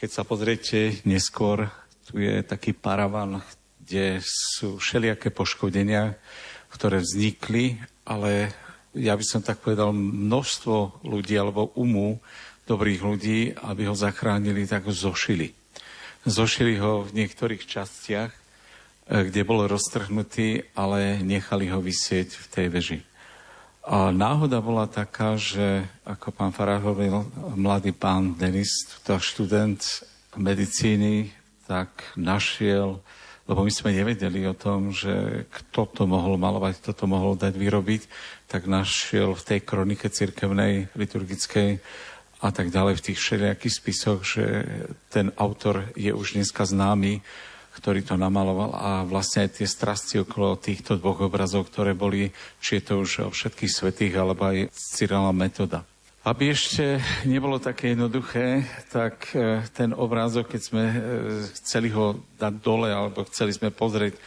Keď 0.00 0.08
sa 0.08 0.24
pozriete 0.24 1.04
neskôr, 1.04 1.68
tu 2.08 2.24
je 2.24 2.40
taký 2.40 2.72
paravan, 2.72 3.44
kde 3.86 4.18
sú 4.18 4.82
všelijaké 4.82 5.30
poškodenia, 5.30 6.18
ktoré 6.74 6.98
vznikli, 6.98 7.78
ale 8.02 8.50
ja 8.98 9.14
by 9.14 9.22
som 9.22 9.46
tak 9.46 9.62
povedal, 9.62 9.94
množstvo 9.94 11.06
ľudí 11.06 11.38
alebo 11.38 11.70
umu 11.78 12.18
dobrých 12.66 13.00
ľudí, 13.06 13.40
aby 13.54 13.86
ho 13.86 13.94
zachránili, 13.94 14.66
tak 14.66 14.90
ho 14.90 14.92
zošili. 14.92 15.54
Zošili 16.26 16.82
ho 16.82 17.06
v 17.06 17.14
niektorých 17.14 17.62
častiach, 17.62 18.34
eh, 18.34 19.22
kde 19.30 19.46
bol 19.46 19.70
roztrhnutý, 19.70 20.66
ale 20.74 21.22
nechali 21.22 21.70
ho 21.70 21.78
vysieť 21.78 22.34
v 22.34 22.46
tej 22.50 22.66
veži. 22.66 23.00
A 23.86 24.10
náhoda 24.10 24.58
bola 24.58 24.90
taká, 24.90 25.38
že 25.38 25.86
ako 26.02 26.34
pán 26.34 26.50
Farah 26.50 26.82
hovoril, 26.82 27.22
mladý 27.54 27.94
pán 27.94 28.34
Denis, 28.34 28.82
to 29.06 29.22
študent 29.22 30.02
medicíny, 30.34 31.30
tak 31.70 32.02
našiel 32.18 32.98
lebo 33.46 33.62
my 33.62 33.72
sme 33.72 33.94
nevedeli 33.94 34.42
o 34.46 34.58
tom, 34.58 34.90
že 34.90 35.46
kto 35.50 35.86
to 35.86 36.02
mohol 36.04 36.34
malovať, 36.34 36.82
kto 36.82 36.92
to 36.92 37.04
mohol 37.06 37.38
dať 37.38 37.54
vyrobiť, 37.54 38.02
tak 38.50 38.66
našiel 38.66 39.38
v 39.38 39.46
tej 39.46 39.60
kronike 39.62 40.10
cirkevnej, 40.10 40.90
liturgickej 40.98 41.78
a 42.42 42.48
tak 42.52 42.74
ďalej 42.74 42.94
v 42.98 43.04
tých 43.10 43.18
všelijakých 43.22 43.74
spisoch, 43.74 44.20
že 44.26 44.44
ten 45.08 45.30
autor 45.38 45.88
je 45.94 46.10
už 46.10 46.36
dneska 46.36 46.66
známy, 46.66 47.22
ktorý 47.76 48.02
to 48.02 48.16
namaloval 48.16 48.72
a 48.72 49.04
vlastne 49.04 49.46
aj 49.46 49.60
tie 49.60 49.68
strasti 49.68 50.16
okolo 50.24 50.56
týchto 50.56 50.96
dvoch 50.96 51.28
obrazov, 51.28 51.68
ktoré 51.68 51.92
boli, 51.92 52.32
či 52.58 52.80
je 52.80 52.82
to 52.82 52.94
už 53.04 53.10
o 53.24 53.30
všetkých 53.30 53.72
svetých, 53.72 54.14
alebo 54.16 54.48
aj 54.48 54.72
Cyrila 54.72 55.30
metoda. 55.30 55.84
Aby 56.26 56.50
ešte 56.50 56.98
nebolo 57.22 57.62
také 57.62 57.94
jednoduché, 57.94 58.66
tak 58.90 59.30
e, 59.30 59.62
ten 59.70 59.94
obrázok, 59.94 60.50
keď 60.50 60.60
sme 60.66 60.84
e, 60.90 60.96
chceli 61.54 61.86
ho 61.94 62.18
dať 62.34 62.50
dole, 62.66 62.90
alebo 62.90 63.22
chceli 63.30 63.54
sme 63.54 63.70
pozrieť, 63.70 64.18
e, 64.18 64.20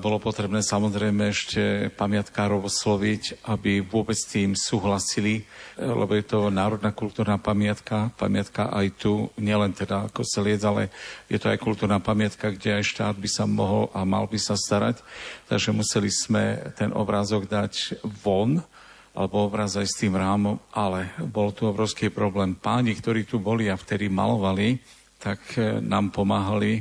bolo 0.00 0.16
potrebné 0.16 0.64
samozrejme 0.64 1.28
ešte 1.28 1.92
pamiatkárov 1.92 2.64
osloviť, 2.64 3.44
aby 3.52 3.84
vôbec 3.84 4.16
tým 4.16 4.56
súhlasili, 4.56 5.44
lebo 5.76 6.16
je 6.16 6.24
to 6.24 6.48
národná 6.48 6.88
kultúrna 6.88 7.36
pamiatka, 7.36 8.16
pamiatka 8.16 8.72
aj 8.72 8.88
tu, 8.96 9.28
nielen 9.36 9.76
teda 9.76 10.08
ako 10.08 10.24
Seliec, 10.24 10.64
ale 10.64 10.88
je 11.28 11.36
to 11.36 11.52
aj 11.52 11.60
kultúrna 11.60 12.00
pamiatka, 12.00 12.48
kde 12.48 12.80
aj 12.80 12.96
štát 12.96 13.20
by 13.20 13.28
sa 13.28 13.44
mohol 13.44 13.92
a 13.92 14.08
mal 14.08 14.24
by 14.24 14.40
sa 14.40 14.56
starať. 14.56 15.04
Takže 15.52 15.68
museli 15.76 16.08
sme 16.08 16.72
ten 16.80 16.88
obrázok 16.96 17.44
dať 17.44 18.00
von, 18.24 18.64
alebo 19.14 19.50
obraz 19.50 19.74
aj 19.74 19.86
s 19.90 19.98
tým 19.98 20.14
rámom, 20.14 20.58
ale 20.70 21.10
bol 21.26 21.50
tu 21.50 21.66
obrovský 21.66 22.10
problém. 22.10 22.54
Páni, 22.54 22.94
ktorí 22.94 23.26
tu 23.26 23.42
boli 23.42 23.66
a 23.66 23.74
vtedy 23.74 24.06
malovali, 24.06 24.78
tak 25.18 25.40
e, 25.58 25.82
nám 25.82 26.14
pomáhali, 26.14 26.80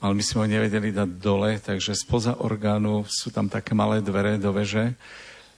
ale 0.00 0.12
my 0.16 0.22
sme 0.24 0.38
ho 0.44 0.52
nevedeli 0.60 0.92
dať 0.92 1.10
dole, 1.20 1.60
takže 1.60 1.96
spoza 1.96 2.38
orgánu 2.40 3.04
sú 3.08 3.32
tam 3.32 3.48
také 3.48 3.72
malé 3.74 4.00
dvere 4.00 4.36
do 4.36 4.52
veže 4.52 4.96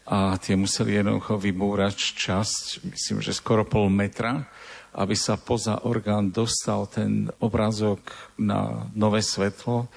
a 0.07 0.35
tie 0.39 0.59
museli 0.59 0.99
jednoducho 0.99 1.39
vybúrať 1.39 1.95
časť, 2.19 2.83
myslím, 2.91 3.19
že 3.23 3.37
skoro 3.37 3.63
pol 3.63 3.87
metra, 3.87 4.51
aby 4.93 5.15
sa 5.15 5.39
poza 5.39 5.79
orgán 5.87 6.35
dostal 6.35 6.91
ten 6.91 7.31
obrázok 7.39 8.03
na 8.37 8.91
nové 8.93 9.23
svetlo. 9.23 9.89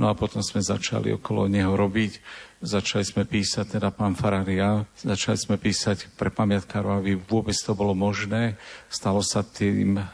No 0.00 0.08
a 0.08 0.16
potom 0.16 0.40
sme 0.40 0.64
začali 0.64 1.12
okolo 1.12 1.44
neho 1.44 1.76
robiť 1.76 2.12
Začali 2.60 3.08
sme 3.08 3.24
písať, 3.24 3.80
teda 3.80 3.88
pán 3.88 4.12
Fararia, 4.12 4.84
začali 5.00 5.40
sme 5.40 5.56
písať 5.56 6.12
pre 6.12 6.28
pamiatkárov, 6.28 7.00
aby 7.00 7.16
vôbec 7.16 7.56
to 7.56 7.72
bolo 7.72 7.96
možné. 7.96 8.60
Stalo 8.92 9.24
sa 9.24 9.40
tým, 9.40 9.96
e, 9.96 10.04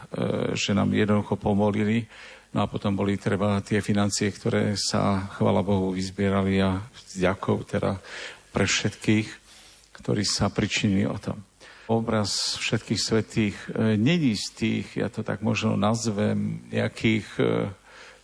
že 0.55 0.71
nám 0.71 0.95
jednoducho 0.95 1.35
pomolili. 1.35 2.07
No 2.55 2.63
a 2.63 2.71
potom 2.71 2.95
boli 2.95 3.19
treba 3.19 3.59
tie 3.59 3.83
financie, 3.83 4.31
ktoré 4.31 4.79
sa, 4.79 5.27
chvala 5.35 5.59
Bohu, 5.59 5.91
vyzbierali 5.91 6.63
a 6.63 6.87
ďakov 7.19 7.67
teda 7.67 7.99
pre 8.55 8.63
všetkých, 8.63 9.27
ktorí 9.99 10.23
sa 10.23 10.47
pričinili 10.47 11.03
o 11.03 11.19
tom. 11.19 11.43
Obraz 11.91 12.55
všetkých 12.63 13.01
svetých 13.03 13.59
e, 13.75 13.99
není 13.99 14.39
z 14.39 14.47
tých, 14.55 14.87
ja 14.95 15.11
to 15.11 15.19
tak 15.19 15.43
možno 15.43 15.75
nazvem, 15.75 16.63
nejakých 16.71 17.27
e, 17.35 17.43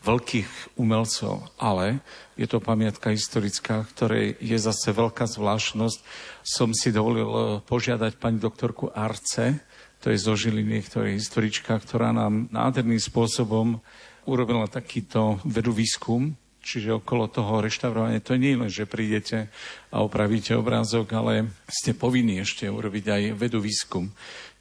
veľkých 0.04 0.78
umelcov, 0.78 1.48
ale 1.56 2.04
je 2.36 2.46
to 2.46 2.60
pamiatka 2.60 3.16
historická, 3.16 3.88
ktorej 3.96 4.36
je 4.44 4.58
zase 4.60 4.92
veľká 4.92 5.24
zvláštnosť. 5.26 6.00
Som 6.44 6.76
si 6.76 6.92
dovolil 6.92 7.32
eh, 7.32 7.44
požiadať 7.64 8.20
pani 8.20 8.38
doktorku 8.38 8.92
Arce, 8.92 9.64
to 10.04 10.12
je 10.12 10.20
zo 10.20 10.36
Žiliny, 10.36 10.84
ktorá 10.84 11.08
je 11.08 11.16
historička, 11.16 11.80
ktorá 11.80 12.12
nám 12.12 12.52
nádherným 12.52 13.00
spôsobom 13.00 13.80
urobila 14.28 14.68
takýto 14.68 15.40
vedu 15.48 15.72
výskum, 15.72 16.36
čiže 16.60 17.00
okolo 17.00 17.32
toho 17.32 17.64
reštaurovania. 17.64 18.20
To 18.28 18.36
nie 18.36 18.52
je 18.52 18.60
len, 18.60 18.72
že 18.72 18.84
prídete 18.84 19.48
a 19.96 20.04
opravíte 20.04 20.60
obrázok, 20.60 21.08
ale 21.16 21.48
ste 21.72 21.96
povinní 21.96 22.44
ešte 22.44 22.68
urobiť 22.68 23.06
aj 23.08 23.24
vedu 23.40 23.64
výskum. 23.64 24.12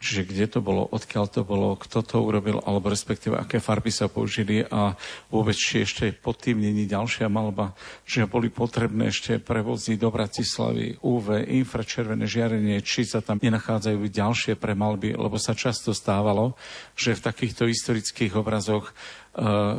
Čiže 0.03 0.27
kde 0.27 0.47
to 0.51 0.59
bolo, 0.59 0.83
odkiaľ 0.91 1.31
to 1.31 1.47
bolo, 1.47 1.79
kto 1.79 2.03
to 2.03 2.19
urobil, 2.19 2.59
alebo 2.67 2.91
respektíve 2.91 3.39
aké 3.39 3.63
farby 3.63 3.95
sa 3.95 4.11
použili 4.11 4.67
a 4.67 4.99
vôbec 5.31 5.55
či 5.55 5.87
ešte 5.87 6.11
pod 6.11 6.43
tým 6.43 6.59
není 6.59 6.91
ďalšia 6.91 7.31
malba, 7.31 7.79
že 8.03 8.27
boli 8.27 8.51
potrebné 8.51 9.15
ešte 9.15 9.39
prevoziť 9.39 10.03
do 10.03 10.11
Bratislavy 10.11 10.99
UV, 11.07 11.47
infračervené 11.47 12.27
žiarenie, 12.27 12.83
či 12.83 13.07
sa 13.07 13.23
tam 13.23 13.39
nenachádzajú 13.39 14.03
ďalšie 14.03 14.59
premalby, 14.59 15.15
lebo 15.15 15.39
sa 15.39 15.55
často 15.55 15.95
stávalo, 15.95 16.59
že 16.99 17.15
v 17.15 17.23
takýchto 17.23 17.71
historických 17.71 18.35
obrazoch 18.35 18.91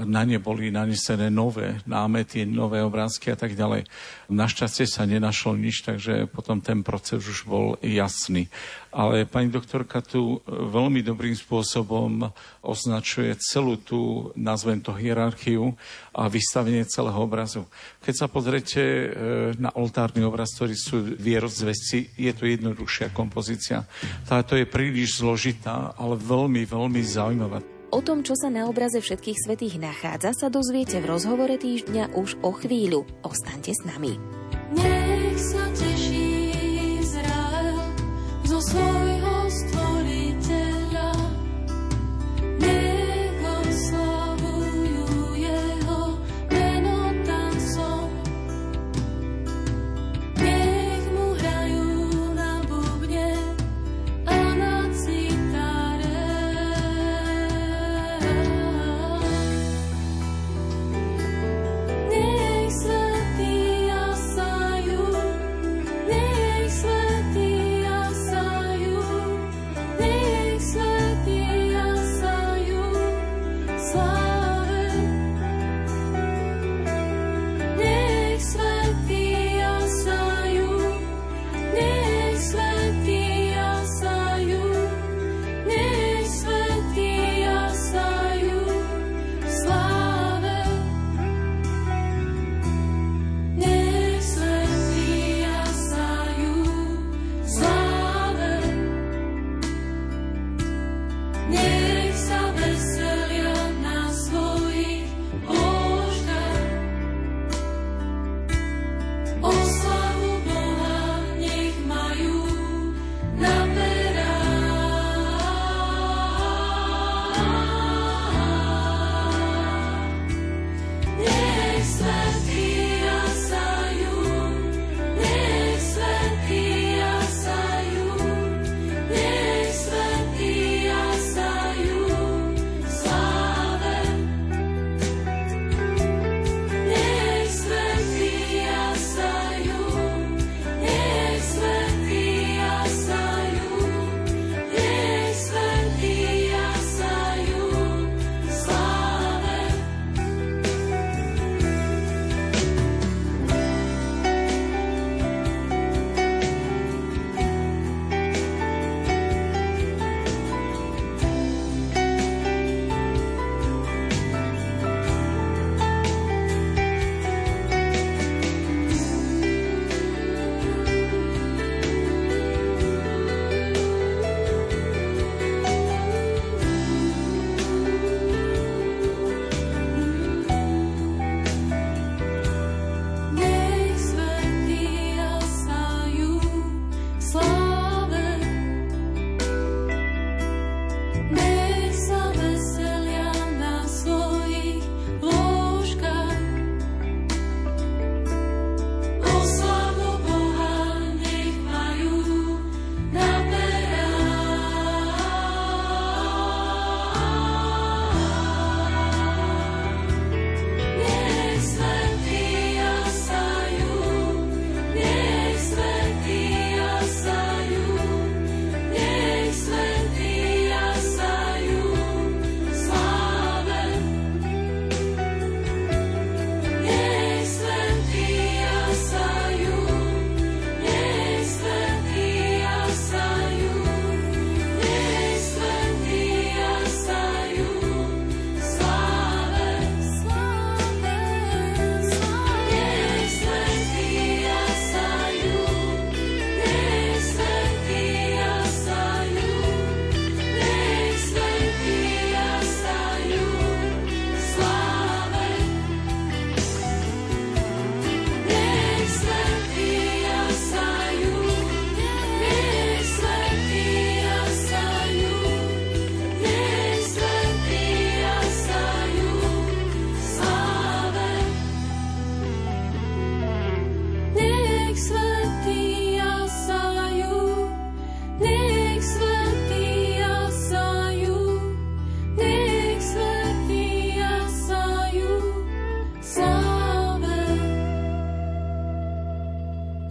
na 0.05 0.25
ne 0.25 0.41
boli 0.41 0.73
nanesené 0.73 1.29
nové 1.29 1.77
námety, 1.85 2.41
nové 2.41 2.81
obrázky 2.81 3.29
a 3.29 3.37
tak 3.37 3.53
ďalej. 3.53 3.85
Našťastie 4.33 4.89
sa 4.89 5.05
nenašlo 5.05 5.53
nič, 5.53 5.85
takže 5.85 6.25
potom 6.25 6.57
ten 6.57 6.81
proces 6.81 7.21
už 7.21 7.45
bol 7.45 7.77
jasný. 7.85 8.49
Ale 8.89 9.25
pani 9.29 9.53
doktorka 9.53 10.01
tu 10.01 10.37
eh, 10.37 10.49
veľmi 10.49 11.05
dobrým 11.05 11.37
spôsobom 11.37 12.29
označuje 12.65 13.33
celú 13.41 13.77
tú, 13.77 14.33
nazvem 14.33 14.81
to, 14.81 14.93
hierarchiu 14.93 15.73
a 16.13 16.29
vystavenie 16.29 16.85
celého 16.85 17.17
obrazu. 17.17 17.65
Keď 18.05 18.13
sa 18.13 18.27
pozriete 18.29 18.81
eh, 18.81 19.07
na 19.57 19.69
oltárny 19.73 20.25
obraz, 20.25 20.53
ktorý 20.57 20.73
sú 20.77 20.97
vierodzvesci, 21.17 22.13
je 22.17 22.31
to 22.33 22.49
jednoduchšia 22.49 23.13
kompozícia. 23.13 23.85
Táto 24.25 24.57
je 24.57 24.65
príliš 24.69 25.21
zložitá, 25.21 25.93
ale 25.97 26.17
veľmi, 26.17 26.65
veľmi 26.65 27.01
zaujímavá. 27.01 27.72
O 27.93 28.01
tom, 28.01 28.25
čo 28.25 28.33
sa 28.33 28.49
na 28.49 28.65
obraze 28.65 28.97
všetkých 28.97 29.37
svetých 29.37 29.77
nachádza, 29.77 30.33
sa 30.33 30.49
dozviete 30.49 30.97
v 30.97 31.13
rozhovore 31.13 31.53
týždňa 31.53 32.17
už 32.17 32.41
o 32.41 32.49
chvíľu. 32.49 33.05
Ostaňte 33.21 33.69
s 33.69 33.85
nami. 33.85 34.17
Nech 34.73 35.13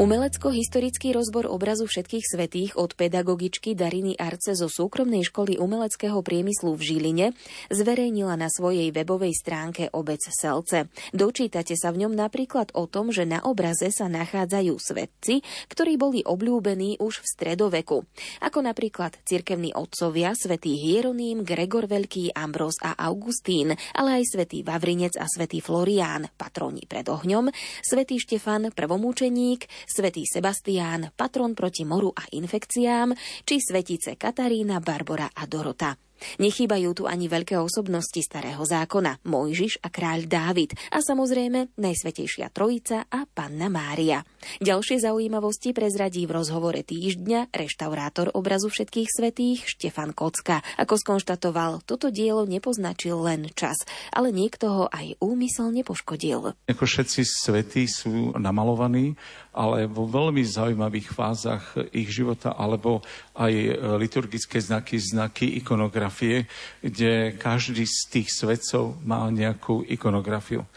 Umelecko-historický 0.03 1.15
rozbor 1.15 1.47
obrazu 1.47 1.87
všetkých 1.87 2.27
svetých 2.27 2.75
od 2.75 2.99
pedagogičky 2.99 3.79
Dariny 3.79 4.19
Arce 4.19 4.59
zo 4.59 4.67
súkromnej 4.67 5.23
školy 5.23 5.63
umeleckého 5.63 6.19
priemyslu 6.27 6.75
v 6.75 6.83
Žiline 6.83 7.27
zverejnila 7.71 8.35
na 8.35 8.51
svojej 8.51 8.91
webovej 8.91 9.31
stránke 9.31 9.95
Obec 9.95 10.19
Selce. 10.27 10.91
Dočítate 11.15 11.79
sa 11.79 11.95
v 11.95 12.03
ňom 12.03 12.19
napríklad 12.19 12.75
o 12.75 12.91
tom, 12.91 13.15
že 13.15 13.23
na 13.23 13.47
obraze 13.47 13.95
sa 13.95 14.11
nachádzajú 14.11 14.75
svetci, 14.75 15.47
ktorí 15.71 15.95
boli 15.95 16.27
obľúbení 16.27 16.99
už 16.99 17.23
v 17.23 17.27
stredoveku, 17.39 18.03
ako 18.43 18.59
napríklad 18.59 19.15
cirkevní 19.23 19.71
otcovia 19.71 20.35
svätý 20.35 20.83
Hieroným, 20.83 21.47
Gregor 21.47 21.87
Veľký, 21.87 22.35
Ambrós 22.35 22.75
a 22.83 22.99
Augustín, 23.07 23.79
ale 23.95 24.19
aj 24.19 24.35
svätý 24.35 24.67
Vavrinec 24.67 25.15
a 25.15 25.31
svätý 25.31 25.63
Florián, 25.63 26.27
patroni 26.35 26.91
pred 26.91 27.07
ohňom, 27.07 27.55
svätý 27.87 28.19
Štefan, 28.19 28.75
prvomúčeník, 28.75 29.71
svätý 29.93 30.25
Sebastián, 30.25 31.13
patron 31.13 31.53
proti 31.53 31.85
moru 31.85 32.09
a 32.17 32.25
infekciám, 32.33 33.13
či 33.45 33.61
svetice 33.61 34.17
Katarína, 34.17 34.81
Barbora 34.81 35.29
a 35.29 35.45
Dorota. 35.45 35.93
Nechýbajú 36.41 36.95
tu 36.97 37.03
ani 37.09 37.27
veľké 37.29 37.59
osobnosti 37.59 38.21
starého 38.23 38.63
zákona, 38.63 39.23
Mojžiš 39.27 39.83
a 39.85 39.89
kráľ 39.89 40.27
Dávid 40.27 40.75
a 40.91 41.03
samozrejme 41.03 41.75
Najsvetejšia 41.77 42.51
Trojica 42.51 43.07
a 43.09 43.27
Panna 43.29 43.69
Mária. 43.73 44.23
Ďalšie 44.59 45.03
zaujímavosti 45.03 45.71
prezradí 45.71 46.27
v 46.27 46.39
rozhovore 46.39 46.81
týždňa 46.83 47.55
reštaurátor 47.55 48.35
obrazu 48.35 48.69
všetkých 48.73 49.09
svetých 49.09 49.59
Štefan 49.67 50.11
Kocka. 50.15 50.65
Ako 50.79 50.99
skonštatoval, 50.99 51.87
toto 51.87 52.11
dielo 52.11 52.47
nepoznačil 52.47 53.19
len 53.23 53.51
čas, 53.55 53.79
ale 54.11 54.35
niekto 54.35 54.67
ho 54.69 54.85
aj 54.91 55.19
úmyselne 55.23 55.87
poškodil. 55.87 56.59
Ako 56.67 56.85
všetci 56.85 57.23
svetí 57.23 57.87
sú 57.87 58.35
namalovaní, 58.39 59.15
ale 59.53 59.85
vo 59.87 60.09
veľmi 60.09 60.43
zaujímavých 60.43 61.13
fázach 61.13 61.77
ich 61.93 62.09
života, 62.09 62.57
alebo 62.57 63.05
aj 63.33 63.53
liturgické 63.97 64.61
znaky, 64.61 65.01
znaky 65.01 65.59
ikonografie, 65.65 66.45
kde 66.85 67.33
každý 67.41 67.89
z 67.89 68.01
tých 68.13 68.29
svetcov 68.29 69.01
má 69.09 69.25
nejakú 69.33 69.85
ikonografiu. 69.89 70.69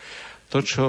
To, 0.53 0.61
čo 0.63 0.87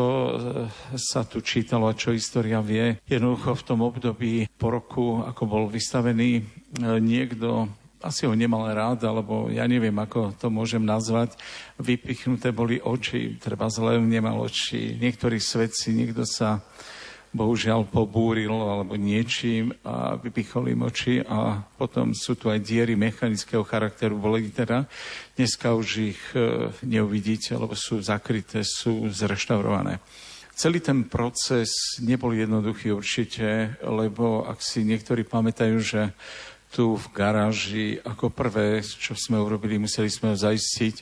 sa 0.95 1.27
tu 1.27 1.43
čítalo 1.43 1.91
a 1.91 1.97
čo 1.99 2.15
história 2.15 2.63
vie, 2.63 3.03
jednoducho 3.09 3.57
v 3.57 3.67
tom 3.67 3.81
období 3.83 4.47
po 4.55 4.71
roku, 4.71 5.27
ako 5.27 5.43
bol 5.49 5.65
vystavený 5.67 6.45
niekto 7.03 7.67
asi 8.05 8.29
ho 8.29 8.37
nemal 8.37 8.69
rád, 8.71 9.03
alebo 9.09 9.49
ja 9.51 9.67
neviem, 9.67 9.97
ako 9.97 10.37
to 10.39 10.47
môžem 10.53 10.85
nazvať. 10.85 11.35
Vypichnuté 11.81 12.55
boli 12.55 12.79
oči, 12.79 13.35
treba 13.41 13.67
zle 13.67 13.99
nemal 13.99 14.39
oči. 14.47 14.95
Niektorí 15.01 15.43
svedci, 15.43 15.91
niekto 15.91 16.23
sa 16.23 16.63
bohužiaľ 17.33 17.89
pobúril 17.89 18.53
alebo 18.53 18.95
niečím 18.95 19.75
a 19.83 20.15
vypichol 20.21 20.71
im 20.73 20.87
oči 20.87 21.23
a 21.25 21.63
potom 21.77 22.15
sú 22.15 22.39
tu 22.39 22.51
aj 22.53 22.63
diery 22.63 22.95
mechanického 22.95 23.67
charakteru, 23.67 24.19
boli 24.19 24.49
teda. 24.51 24.87
Dneska 25.35 25.75
už 25.75 25.89
ich 26.17 26.21
e, 26.33 26.71
neuvidíte, 26.87 27.59
lebo 27.59 27.75
sú 27.75 27.99
zakryté, 28.01 28.63
sú 28.63 29.09
zreštaurované. 29.11 30.01
Celý 30.57 30.81
ten 30.81 31.05
proces 31.05 32.01
nebol 32.01 32.33
jednoduchý 32.33 32.89
určite, 32.89 33.77
lebo 33.85 34.49
ak 34.49 34.65
si 34.65 34.89
niektorí 34.89 35.29
pamätajú, 35.29 35.77
že 35.85 36.17
tu 36.73 36.97
v 36.97 37.07
garáži 37.13 38.01
ako 38.01 38.33
prvé, 38.33 38.81
čo 38.81 39.13
sme 39.13 39.37
urobili, 39.37 39.77
museli 39.77 40.09
sme 40.09 40.33
ho 40.33 40.37
zaistiť, 40.37 40.97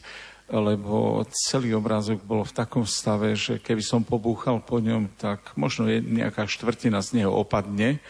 lebo 0.53 1.25
celý 1.33 1.73
obrázok 1.73 2.21
bol 2.21 2.45
v 2.45 2.53
takom 2.53 2.85
stave, 2.85 3.33
že 3.33 3.57
keby 3.57 3.81
som 3.81 4.05
pobúchal 4.05 4.61
po 4.61 4.77
ňom, 4.77 5.09
tak 5.17 5.57
možno 5.57 5.89
nejaká 5.89 6.45
štvrtina 6.45 7.01
z 7.01 7.25
neho 7.25 7.33
opadne 7.33 8.05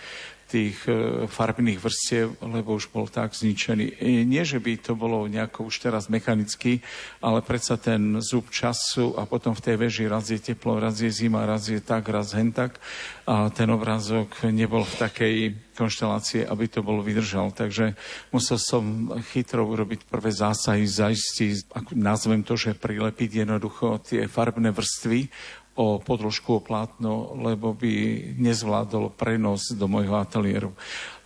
tých 0.55 0.87
e, 0.87 1.27
farbných 1.27 1.83
vrstiev, 1.83 2.39
lebo 2.39 2.79
už 2.79 2.95
bol 2.95 3.11
tak 3.11 3.35
zničený. 3.35 3.99
Nie, 4.23 4.47
že 4.47 4.63
by 4.63 4.79
to 4.79 4.95
bolo 4.95 5.27
nejako 5.27 5.67
už 5.67 5.83
teraz 5.83 6.07
mechanicky, 6.07 6.79
ale 7.19 7.43
predsa 7.43 7.75
ten 7.75 8.23
zub 8.23 8.55
času 8.55 9.19
a 9.19 9.27
potom 9.27 9.59
v 9.59 9.65
tej 9.67 9.77
veži 9.83 10.05
raz 10.07 10.31
je 10.31 10.39
teplo, 10.39 10.79
raz 10.79 11.03
je 11.03 11.11
zima, 11.11 11.43
raz 11.43 11.67
je 11.67 11.83
tak, 11.83 12.07
raz 12.07 12.39
hen 12.39 12.55
tak 12.55 12.79
a 13.27 13.51
ten 13.51 13.67
obrázok 13.73 14.47
nebol 14.53 14.87
v 14.87 14.99
takej 15.01 15.37
konštelácie, 15.75 16.47
aby 16.47 16.71
to 16.71 16.87
bolo 16.87 17.03
vydržal. 17.03 17.51
Takže 17.51 17.99
musel 18.31 18.63
som 18.63 19.11
chytro 19.35 19.67
urobiť 19.67 20.07
prvé 20.07 20.31
zásahy, 20.31 20.87
zaistiť, 20.87 21.75
nazvem 21.99 22.47
to, 22.47 22.55
že 22.55 22.79
prilepiť 22.79 23.43
jednoducho 23.43 23.99
tie 24.07 24.31
farbné 24.31 24.71
vrstvy 24.71 25.27
o 25.75 25.99
podložku, 25.99 26.59
o 26.59 26.65
plátno, 26.65 27.35
lebo 27.43 27.75
by 27.75 27.93
nezvládol 28.39 29.11
prenos 29.19 29.75
do 29.75 29.91
môjho 29.91 30.15
ateliéru. 30.15 30.71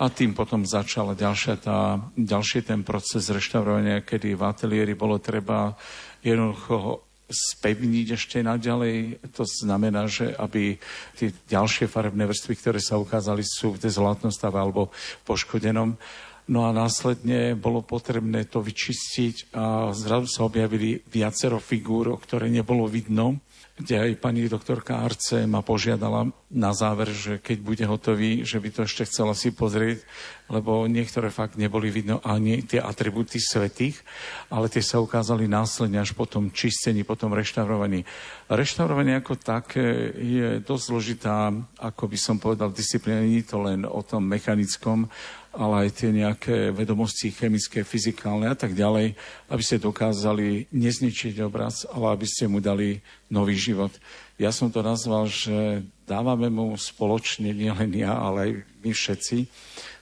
A 0.00 0.08
tým 0.08 0.32
potom 0.32 0.64
začala 0.64 1.12
ďalšia 1.12 1.54
tá, 1.60 2.00
ďalší 2.16 2.64
ten 2.64 2.80
proces 2.80 3.28
reštaurovania, 3.28 4.00
kedy 4.00 4.32
v 4.32 4.42
ateliéri 4.42 4.92
bolo 4.96 5.20
treba 5.20 5.76
jednoducho 6.24 7.04
spevniť 7.28 8.06
ešte 8.16 8.40
naďalej. 8.40 9.20
To 9.36 9.44
znamená, 9.44 10.08
že 10.08 10.32
aby 10.32 10.80
tie 11.12 11.28
ďalšie 11.28 11.84
farebné 11.84 12.24
vrstvy, 12.24 12.54
ktoré 12.56 12.80
sa 12.80 12.96
ukázali, 12.96 13.44
sú 13.44 13.76
v 13.76 13.84
dezolátnom 13.84 14.32
stave 14.32 14.56
alebo 14.56 14.88
poškodenom, 15.28 16.00
No 16.48 16.64
a 16.64 16.72
následne 16.72 17.52
bolo 17.52 17.84
potrebné 17.84 18.48
to 18.48 18.64
vyčistiť 18.64 19.52
a 19.52 19.92
zrazu 19.92 20.32
sa 20.32 20.48
objavili 20.48 20.96
viacero 21.04 21.60
figúr, 21.60 22.16
ktoré 22.16 22.48
nebolo 22.48 22.88
vidno 22.88 23.44
kde 23.78 23.94
aj 23.94 24.12
pani 24.18 24.50
doktorka 24.50 24.98
Arce 24.98 25.46
ma 25.46 25.62
požiadala 25.62 26.34
na 26.50 26.74
záver, 26.74 27.14
že 27.14 27.38
keď 27.38 27.58
bude 27.62 27.84
hotový, 27.86 28.42
že 28.42 28.58
by 28.58 28.68
to 28.74 28.80
ešte 28.82 29.06
chcela 29.06 29.38
si 29.38 29.54
pozrieť, 29.54 30.02
lebo 30.50 30.88
niektoré 30.90 31.30
fakt 31.30 31.54
neboli 31.54 31.92
vidno 31.92 32.18
ani 32.26 32.64
tie 32.66 32.82
atributy 32.82 33.38
svetých, 33.38 34.02
ale 34.50 34.66
tie 34.66 34.82
sa 34.82 34.98
ukázali 34.98 35.46
následne 35.46 36.02
až 36.02 36.16
po 36.16 36.26
tom 36.26 36.50
čistení, 36.50 37.06
po 37.06 37.14
tom 37.14 37.30
reštaurovaní. 37.30 38.02
Reštaurovanie 38.50 39.22
ako 39.22 39.38
také 39.38 40.10
je 40.16 40.58
dosť 40.58 40.84
zložitá, 40.88 41.54
ako 41.78 42.04
by 42.10 42.18
som 42.18 42.36
povedal, 42.42 42.74
disciplína, 42.74 43.22
nie 43.22 43.46
to 43.46 43.62
len 43.62 43.86
o 43.86 44.02
tom 44.02 44.26
mechanickom, 44.26 45.06
ale 45.52 45.88
aj 45.88 45.90
tie 45.96 46.10
nejaké 46.12 46.56
vedomosti 46.70 47.32
chemické, 47.32 47.82
fyzikálne 47.82 48.48
a 48.48 48.56
tak 48.56 48.76
ďalej, 48.76 49.16
aby 49.48 49.62
ste 49.64 49.82
dokázali 49.82 50.68
nezničiť 50.70 51.40
obraz, 51.44 51.88
ale 51.88 52.14
aby 52.14 52.26
ste 52.28 52.46
mu 52.46 52.60
dali 52.60 53.00
nový 53.32 53.56
život. 53.56 53.90
Ja 54.36 54.52
som 54.52 54.68
to 54.68 54.84
nazval, 54.84 55.26
že 55.26 55.82
dávame 56.06 56.52
mu 56.52 56.76
spoločne, 56.76 57.50
nielen 57.50 57.90
ja, 57.96 58.14
ale 58.14 58.38
aj 58.38 58.50
my 58.84 58.90
všetci, 58.92 59.38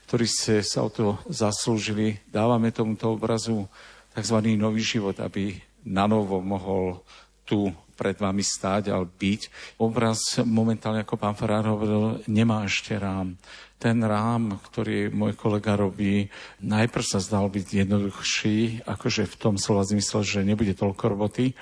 ktorí 0.07 0.25
ste 0.27 0.63
sa 0.63 0.85
o 0.85 0.89
to 0.91 1.19
zaslúžili, 1.31 2.21
dávame 2.29 2.71
tomuto 2.71 3.15
obrazu 3.15 3.65
tzv. 4.15 4.37
nový 4.55 4.83
život, 4.83 5.17
aby 5.19 5.57
na 5.87 6.05
novo 6.05 6.43
mohol 6.43 7.01
tu 7.47 7.71
pred 7.97 8.13
vami 8.21 8.45
stáť 8.45 8.93
a 8.93 9.01
byť. 9.01 9.41
Obraz 9.81 10.37
momentálne, 10.45 11.01
ako 11.01 11.17
pán 11.17 11.33
Farár 11.33 11.65
hovoril, 11.65 12.21
nemá 12.29 12.63
ešte 12.69 12.93
rám 12.93 13.33
ten 13.77 14.01
rám, 14.01 14.57
ktorý 14.57 15.13
môj 15.13 15.37
kolega 15.37 15.77
robí, 15.77 16.33
najprv 16.65 17.05
sa 17.05 17.21
zdal 17.21 17.45
byť 17.45 17.85
jednoduchší, 17.85 18.89
akože 18.89 19.29
v 19.29 19.35
tom 19.37 19.55
slova 19.61 19.85
zmysle, 19.85 20.25
že 20.25 20.41
nebude 20.41 20.73
toľko 20.73 21.13
roboty, 21.13 21.53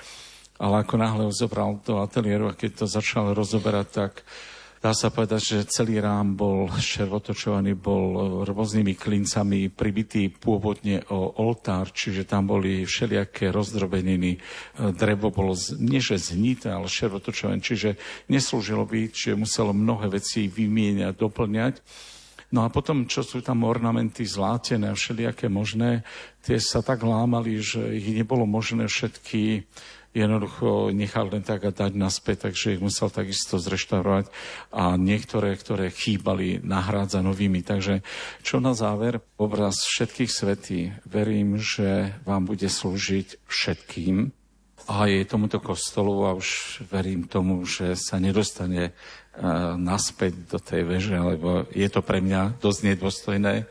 ale 0.55 0.87
ako 0.87 0.95
náhle 0.95 1.23
ho 1.27 1.33
zobral 1.35 1.75
do 1.83 1.99
ateliéru 1.99 2.47
a 2.47 2.55
keď 2.55 2.83
to 2.83 2.85
začal 2.87 3.35
rozoberať, 3.35 3.87
tak 3.91 4.11
dá 4.85 4.93
sa 4.93 5.09
povedať, 5.09 5.41
že 5.41 5.71
celý 5.81 5.97
rám 5.97 6.37
bol 6.37 6.69
šervotočovaný, 6.69 7.73
bol 7.73 8.45
rôznymi 8.45 8.93
klincami 8.93 9.73
pribitý 9.73 10.29
pôvodne 10.29 11.01
o 11.09 11.41
oltár, 11.41 11.89
čiže 11.89 12.29
tam 12.29 12.45
boli 12.45 12.85
všelijaké 12.85 13.49
rozdrobeniny. 13.49 14.37
Drevo 14.93 15.33
bolo 15.33 15.57
nie 15.81 15.97
že 15.97 16.21
znité, 16.21 16.69
ale 16.69 16.85
šervotočované, 16.85 17.65
čiže 17.65 17.97
neslúžilo 18.29 18.85
by, 18.85 19.09
čiže 19.09 19.33
muselo 19.33 19.73
mnohé 19.73 20.05
veci 20.21 20.45
vymieňať, 20.45 21.17
doplňať. 21.17 21.73
No 22.53 22.61
a 22.61 22.69
potom, 22.69 23.09
čo 23.09 23.25
sú 23.25 23.41
tam 23.41 23.65
ornamenty 23.65 24.21
zlátené 24.21 24.93
a 24.93 24.93
všelijaké 24.93 25.49
možné, 25.49 26.05
tie 26.45 26.61
sa 26.61 26.85
tak 26.85 27.01
lámali, 27.01 27.57
že 27.57 27.81
ich 27.89 28.13
nebolo 28.13 28.45
možné 28.45 28.85
všetky 28.85 29.65
jednoducho 30.15 30.95
nechal 30.95 31.27
len 31.27 31.43
tak 31.43 31.67
a 31.67 31.75
dať 31.75 31.91
naspäť, 31.93 32.47
takže 32.47 32.79
ich 32.79 32.81
musel 32.81 33.11
takisto 33.11 33.59
zreštaurovať 33.59 34.31
a 34.71 34.95
niektoré, 34.95 35.53
ktoré 35.59 35.91
chýbali, 35.91 36.63
nahrádza 36.63 37.19
novými. 37.19 37.59
Takže 37.61 37.99
čo 38.39 38.63
na 38.63 38.71
záver, 38.71 39.19
obraz 39.35 39.83
všetkých 39.83 40.31
svetí, 40.31 40.95
verím, 41.03 41.59
že 41.59 42.15
vám 42.23 42.47
bude 42.47 42.71
slúžiť 42.71 43.43
všetkým, 43.45 44.31
a 44.85 45.09
je 45.09 45.25
tomuto 45.25 45.57
kostolu 45.57 46.29
a 46.29 46.37
už 46.37 46.81
verím 46.93 47.25
tomu, 47.25 47.65
že 47.65 47.97
sa 47.97 48.21
nedostane 48.21 48.93
naspäť 49.81 50.47
do 50.47 50.61
tej 50.61 50.85
veže, 50.85 51.17
lebo 51.17 51.65
je 51.73 51.89
to 51.89 52.05
pre 52.05 52.21
mňa 52.21 52.61
dosť 52.61 52.79
nedôstojné 52.93 53.67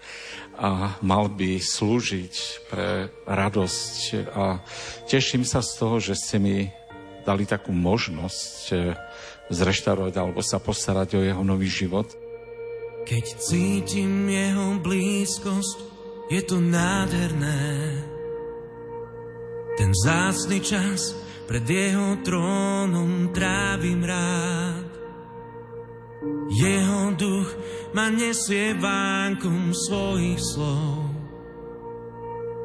a 0.54 0.96
mal 1.02 1.26
by 1.30 1.58
slúžiť 1.58 2.34
pre 2.70 3.10
radosť. 3.26 3.98
A 4.34 4.62
teším 5.10 5.42
sa 5.42 5.60
z 5.60 5.70
toho, 5.78 5.96
že 5.98 6.14
ste 6.14 6.38
mi 6.38 6.70
dali 7.24 7.48
takú 7.48 7.72
možnosť 7.72 8.60
e, 8.70 8.76
zreštaurovať 9.48 10.14
alebo 10.20 10.44
sa 10.44 10.60
postarať 10.60 11.18
o 11.18 11.24
jeho 11.24 11.42
nový 11.42 11.66
život. 11.66 12.06
Keď 13.04 13.24
cítim 13.36 14.28
jeho 14.28 14.80
blízkosť, 14.80 15.78
je 16.32 16.40
to 16.44 16.56
nádherné. 16.60 17.60
Ten 19.76 19.90
zácný 19.92 20.62
čas 20.62 21.12
pred 21.44 21.66
jeho 21.68 22.22
trónom 22.24 23.34
trávim 23.34 24.00
rád. 24.06 24.93
Jeho 26.54 27.16
duch 27.16 27.50
ma 27.96 28.12
nesie 28.12 28.76
vánkom 28.76 29.74
svojich 29.74 30.40
slov. 30.40 31.10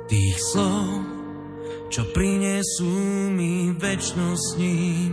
Tých 0.09 0.37
slov, 0.41 0.89
čo 1.89 2.05
prinesú 2.13 2.93
mi 3.33 3.73
väčnosť 3.73 4.41
s 4.41 4.51
ním. 4.57 5.11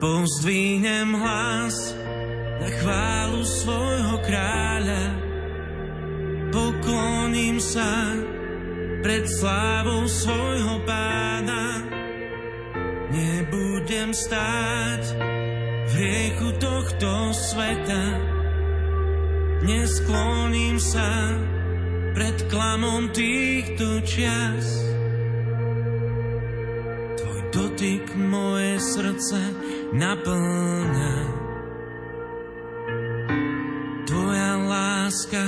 Pozdvínem 0.00 1.12
hlas 1.12 1.76
na 2.60 2.68
chválu 2.80 3.42
svojho 3.44 4.16
kráľa. 4.24 5.04
Pokloním 6.50 7.60
sa 7.60 8.16
pred 9.04 9.24
slávou 9.28 10.08
svojho 10.08 10.84
pána. 10.88 11.84
Nebudem 13.12 14.12
stáť 14.12 15.39
v 15.90 15.92
riechu 15.98 16.48
tohto 16.62 17.34
sveta, 17.34 18.04
neskloním 19.66 20.78
sa 20.78 21.34
pred 22.14 22.36
klamom 22.46 23.10
týchto 23.10 23.98
čias. 24.06 24.66
Tvoj 27.18 27.40
dotyk 27.50 28.06
moje 28.14 28.78
srdce 28.78 29.40
naplňa. 29.90 31.16
Tvoja 34.06 34.52
láska 34.62 35.44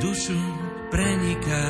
dušu 0.00 0.40
preniká. 0.88 1.68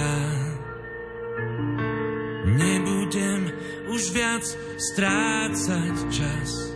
Nebudem 2.43 3.51
už 3.91 4.03
viac 4.15 4.45
strácať 4.79 5.95
čas. 6.11 6.72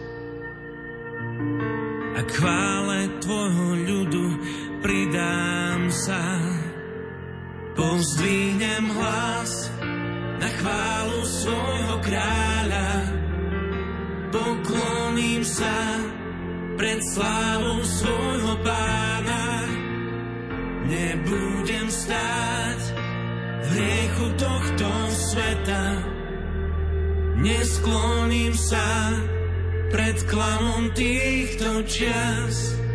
Chvále 2.27 3.09
tvojho 3.23 3.69
ľudu 3.87 4.27
pridám 4.83 5.89
sa. 5.91 6.43
Pozdvínem 7.77 8.89
hlas 8.97 9.69
na 10.41 10.49
chválu 10.59 11.21
svojho 11.23 11.97
kráľa. 12.03 12.91
Pokloním 14.33 15.45
sa 15.47 16.03
pred 16.77 17.01
slávou 17.15 17.81
svojho 17.85 18.55
pána. 18.65 19.47
Nebudem 20.87 21.87
stáť 21.89 22.81
v 23.61 23.67
hriechu 23.71 24.27
tohto 24.41 24.89
sveta. 25.15 25.85
Neskloním 27.37 28.57
sa 28.57 29.13
pred 29.97 30.29
klamom 30.29 30.93
týchto 30.93 31.81
čias. 31.89 32.86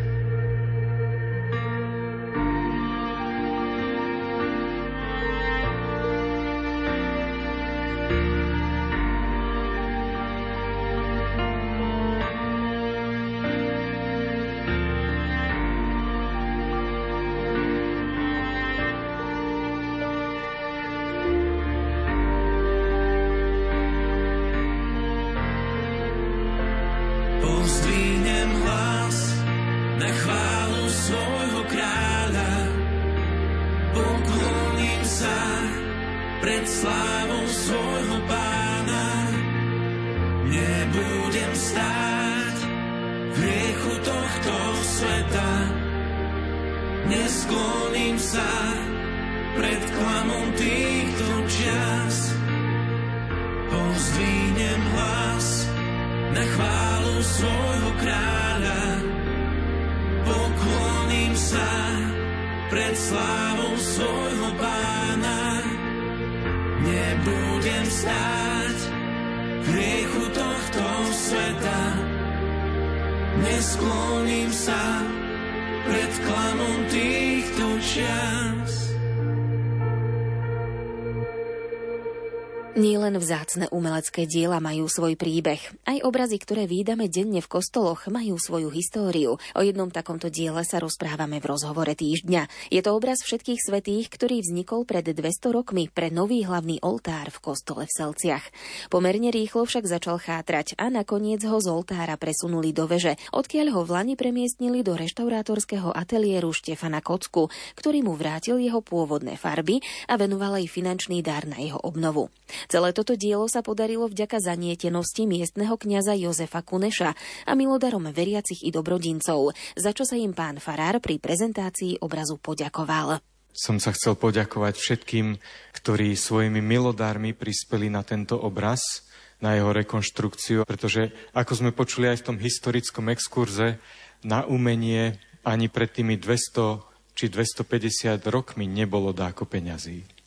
Vzácne 83.41 83.73
umelecké 83.73 84.29
diela 84.29 84.61
majú 84.61 84.85
svoj 84.85 85.17
príbeh. 85.17 85.57
Aj 85.89 85.97
obrazy, 86.05 86.37
ktoré 86.37 86.69
výdame 86.69 87.09
denne 87.09 87.41
v 87.41 87.49
kostoloch, 87.49 88.05
majú 88.05 88.37
svoju 88.37 88.69
históriu. 88.69 89.41
O 89.57 89.61
jednom 89.65 89.89
takomto 89.89 90.29
diele 90.29 90.61
sa 90.61 90.77
rozprávame 90.77 91.41
v 91.41 91.49
rozhovore 91.49 91.89
týždňa. 91.89 92.69
Je 92.69 92.85
to 92.85 92.93
obraz 92.93 93.25
všetkých 93.25 93.57
svetých, 93.57 94.13
ktorý 94.13 94.45
vznikol 94.45 94.85
pred 94.85 95.09
200 95.09 95.57
rokmi 95.57 95.89
pre 95.89 96.13
nový 96.13 96.45
hlavný 96.45 96.85
oltár 96.85 97.33
v 97.33 97.41
kostole 97.41 97.89
v 97.89 97.95
Selciach. 97.97 98.45
Pomerne 98.93 99.33
rýchlo 99.33 99.65
však 99.65 99.89
začal 99.89 100.21
chátrať 100.21 100.77
a 100.77 100.93
nakoniec 100.93 101.41
ho 101.41 101.57
z 101.57 101.65
oltára 101.65 102.21
presunuli 102.21 102.77
do 102.77 102.85
veže, 102.85 103.17
odkiaľ 103.33 103.73
ho 103.73 103.81
v 103.81 103.89
Lani 103.97 104.13
premiestnili 104.13 104.85
do 104.85 104.93
reštaurátorského 104.93 105.89
ateliéru 105.89 106.53
Štefana 106.53 107.01
Kocku, 107.01 107.49
ktorý 107.73 108.05
mu 108.05 108.13
vrátil 108.13 108.61
jeho 108.61 108.85
pôvodné 108.85 109.33
farby 109.33 109.81
a 110.05 110.13
venoval 110.21 110.61
aj 110.61 110.69
finančný 110.69 111.25
dar 111.25 111.49
na 111.49 111.57
jeho 111.57 111.81
obnovu. 111.81 112.29
Celé 112.69 112.93
toto 112.93 113.17
dielo 113.31 113.40
sa 113.47 113.63
podarilo 113.63 114.09
vďaka 114.09 114.41
zanietenosti 114.43 115.29
miestneho 115.29 115.77
kňaza 115.79 116.17
Jozefa 116.17 116.61
Kuneša 116.65 117.15
a 117.47 117.51
milodarom 117.55 118.09
veriacich 118.11 118.65
i 118.65 118.69
dobrodincov, 118.69 119.55
za 119.79 119.91
čo 119.95 120.03
sa 120.03 120.19
im 120.19 120.35
pán 120.35 120.59
Farár 120.59 120.99
pri 120.99 121.17
prezentácii 121.17 122.01
obrazu 122.03 122.37
poďakoval. 122.41 123.21
Som 123.51 123.79
sa 123.79 123.91
chcel 123.91 124.15
poďakovať 124.15 124.75
všetkým, 124.79 125.39
ktorí 125.75 126.15
svojimi 126.15 126.59
milodármi 126.59 127.35
prispeli 127.35 127.91
na 127.91 128.03
tento 128.03 128.39
obraz, 128.39 129.07
na 129.41 129.57
jeho 129.57 129.73
rekonštrukciu, 129.73 130.63
pretože 130.63 131.11
ako 131.33 131.53
sme 131.57 131.71
počuli 131.73 132.07
aj 132.07 132.23
v 132.23 132.27
tom 132.31 132.37
historickom 132.37 133.09
exkurze, 133.09 133.81
na 134.21 134.45
umenie 134.45 135.17
ani 135.41 135.67
pred 135.67 135.89
tými 135.89 136.15
200 136.15 136.91
či 137.17 137.27
250 137.27 138.21
rokmi 138.31 138.69
nebolo 138.69 139.11
dáko 139.11 139.43
peňazí. 139.43 140.20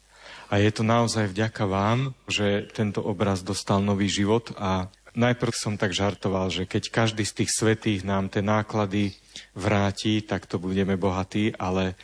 A 0.54 0.62
je 0.62 0.70
to 0.70 0.86
naozaj 0.86 1.34
vďaka 1.34 1.66
vám, 1.66 2.14
že 2.30 2.70
tento 2.70 3.02
obraz 3.02 3.42
dostal 3.42 3.82
nový 3.82 4.06
život 4.06 4.54
a 4.54 4.86
najprv 5.18 5.50
som 5.50 5.74
tak 5.74 5.90
žartoval, 5.90 6.46
že 6.46 6.62
keď 6.62 6.94
každý 6.94 7.26
z 7.26 7.42
tých 7.42 7.50
svetých 7.50 8.06
nám 8.06 8.30
tie 8.30 8.38
náklady 8.38 9.18
vráti, 9.58 10.22
tak 10.22 10.46
to 10.46 10.62
budeme 10.62 10.94
bohatí, 10.94 11.58
ale 11.58 11.98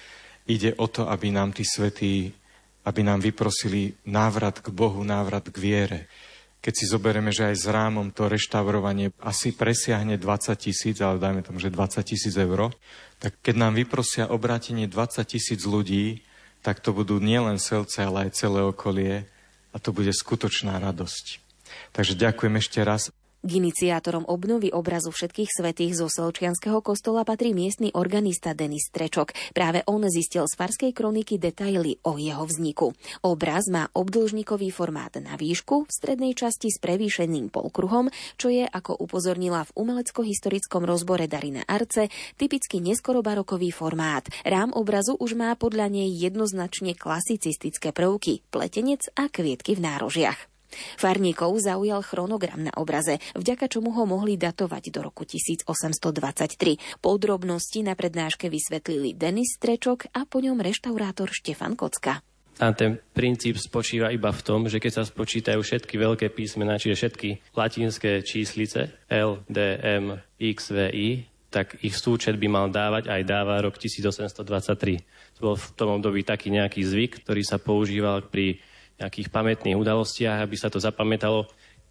ide 0.50 0.74
o 0.82 0.90
to, 0.90 1.06
aby 1.06 1.30
nám 1.30 1.54
tí 1.54 1.62
svetí, 1.62 2.34
aby 2.82 3.06
nám 3.06 3.22
vyprosili 3.22 3.94
návrat 4.10 4.58
k 4.58 4.74
Bohu, 4.74 4.98
návrat 5.06 5.46
k 5.46 5.54
viere. 5.54 6.00
Keď 6.58 6.74
si 6.74 6.90
zoberieme, 6.90 7.30
že 7.30 7.54
aj 7.54 7.56
s 7.62 7.66
rámom 7.70 8.10
to 8.10 8.26
reštaurovanie 8.26 9.14
asi 9.22 9.54
presiahne 9.54 10.18
20 10.18 10.58
tisíc, 10.58 10.98
ale 10.98 11.22
dajme 11.22 11.46
tomu, 11.46 11.62
že 11.62 11.70
20 11.70 12.02
tisíc 12.02 12.34
eur, 12.34 12.74
tak 13.22 13.38
keď 13.46 13.54
nám 13.62 13.78
vyprosia 13.78 14.26
obrátenie 14.26 14.90
20 14.90 15.22
tisíc 15.22 15.62
ľudí, 15.62 16.26
tak 16.60 16.80
to 16.80 16.92
budú 16.92 17.20
nielen 17.20 17.56
selce, 17.56 18.04
ale 18.04 18.28
aj 18.28 18.36
celé 18.36 18.60
okolie 18.64 19.24
a 19.70 19.76
to 19.80 19.94
bude 19.94 20.12
skutočná 20.12 20.76
radosť. 20.80 21.40
Takže 21.94 22.18
ďakujem 22.18 22.54
ešte 22.58 22.80
raz 22.82 23.14
k 23.40 23.50
iniciátorom 23.56 24.28
obnovy 24.28 24.68
obrazu 24.68 25.08
všetkých 25.08 25.48
svetých 25.48 25.96
zo 25.96 26.12
Selčianského 26.12 26.84
kostola 26.84 27.24
patrí 27.24 27.56
miestny 27.56 27.88
organista 27.96 28.52
Denis 28.52 28.92
Trečok. 28.92 29.32
Práve 29.56 29.80
on 29.88 30.04
zistil 30.12 30.44
z 30.44 30.56
farskej 30.60 30.92
kroniky 30.92 31.40
detaily 31.40 31.96
o 32.04 32.20
jeho 32.20 32.44
vzniku. 32.44 32.92
Obraz 33.24 33.72
má 33.72 33.88
obdĺžnikový 33.96 34.68
formát 34.74 35.16
na 35.22 35.40
výšku, 35.40 35.88
v 35.88 35.90
strednej 35.90 36.36
časti 36.36 36.68
s 36.68 36.76
prevýšeným 36.82 37.48
polkruhom, 37.48 38.12
čo 38.36 38.52
je, 38.52 38.68
ako 38.68 39.00
upozornila 39.00 39.64
v 39.68 39.74
umelecko-historickom 39.78 40.84
rozbore 40.84 41.24
Darina 41.30 41.64
Arce, 41.64 42.12
typicky 42.36 42.82
neskorobarokový 42.84 43.72
formát. 43.72 44.26
Rám 44.42 44.74
obrazu 44.74 45.16
už 45.16 45.38
má 45.38 45.56
podľa 45.56 45.88
nej 45.88 46.10
jednoznačne 46.12 46.98
klasicistické 46.98 47.94
prvky, 47.94 48.44
pletenec 48.50 49.08
a 49.16 49.30
kvietky 49.30 49.78
v 49.78 49.86
nárožiach. 49.86 50.49
Farníkov 50.98 51.58
zaujal 51.60 52.02
chronogram 52.06 52.66
na 52.66 52.72
obraze, 52.78 53.18
vďaka 53.34 53.66
čomu 53.66 53.92
ho 53.94 54.06
mohli 54.06 54.38
datovať 54.38 54.84
do 54.94 55.00
roku 55.04 55.26
1823. 55.26 57.02
Podrobnosti 57.02 57.80
na 57.82 57.98
prednáške 57.98 58.46
vysvetlili 58.46 59.14
Denis 59.14 59.58
Strečok 59.58 60.10
a 60.14 60.26
po 60.26 60.38
ňom 60.40 60.58
reštaurátor 60.62 61.30
Štefan 61.30 61.74
Kocka. 61.74 62.22
A 62.60 62.76
ten 62.76 63.00
princíp 63.16 63.56
spočíva 63.56 64.12
iba 64.12 64.28
v 64.28 64.44
tom, 64.44 64.68
že 64.68 64.76
keď 64.76 65.00
sa 65.00 65.04
spočítajú 65.08 65.64
všetky 65.64 65.96
veľké 65.96 66.28
písmená, 66.28 66.76
čiže 66.76 67.08
všetky 67.08 67.56
latinské 67.56 68.20
číslice 68.20 68.92
L, 69.08 69.40
D, 69.48 69.80
M, 69.80 70.20
X, 70.36 70.68
V, 70.68 70.78
I, 70.92 71.08
tak 71.50 71.80
ich 71.82 71.96
súčet 71.98 72.38
by 72.38 72.46
mal 72.46 72.66
dávať 72.68 73.10
aj 73.10 73.22
dáva 73.26 73.58
rok 73.64 73.80
1823. 73.80 75.40
To 75.40 75.40
bol 75.40 75.56
v 75.56 75.68
tom 75.72 75.98
období 75.98 76.22
taký 76.22 76.52
nejaký 76.52 76.84
zvyk, 76.84 77.26
ktorý 77.26 77.42
sa 77.42 77.56
používal 77.56 78.28
pri 78.28 78.60
nejakých 79.00 79.32
pamätných 79.32 79.80
udalostiach, 79.80 80.44
aby 80.44 80.56
sa 80.60 80.68
to 80.68 80.76
zapamätalo 80.76 81.48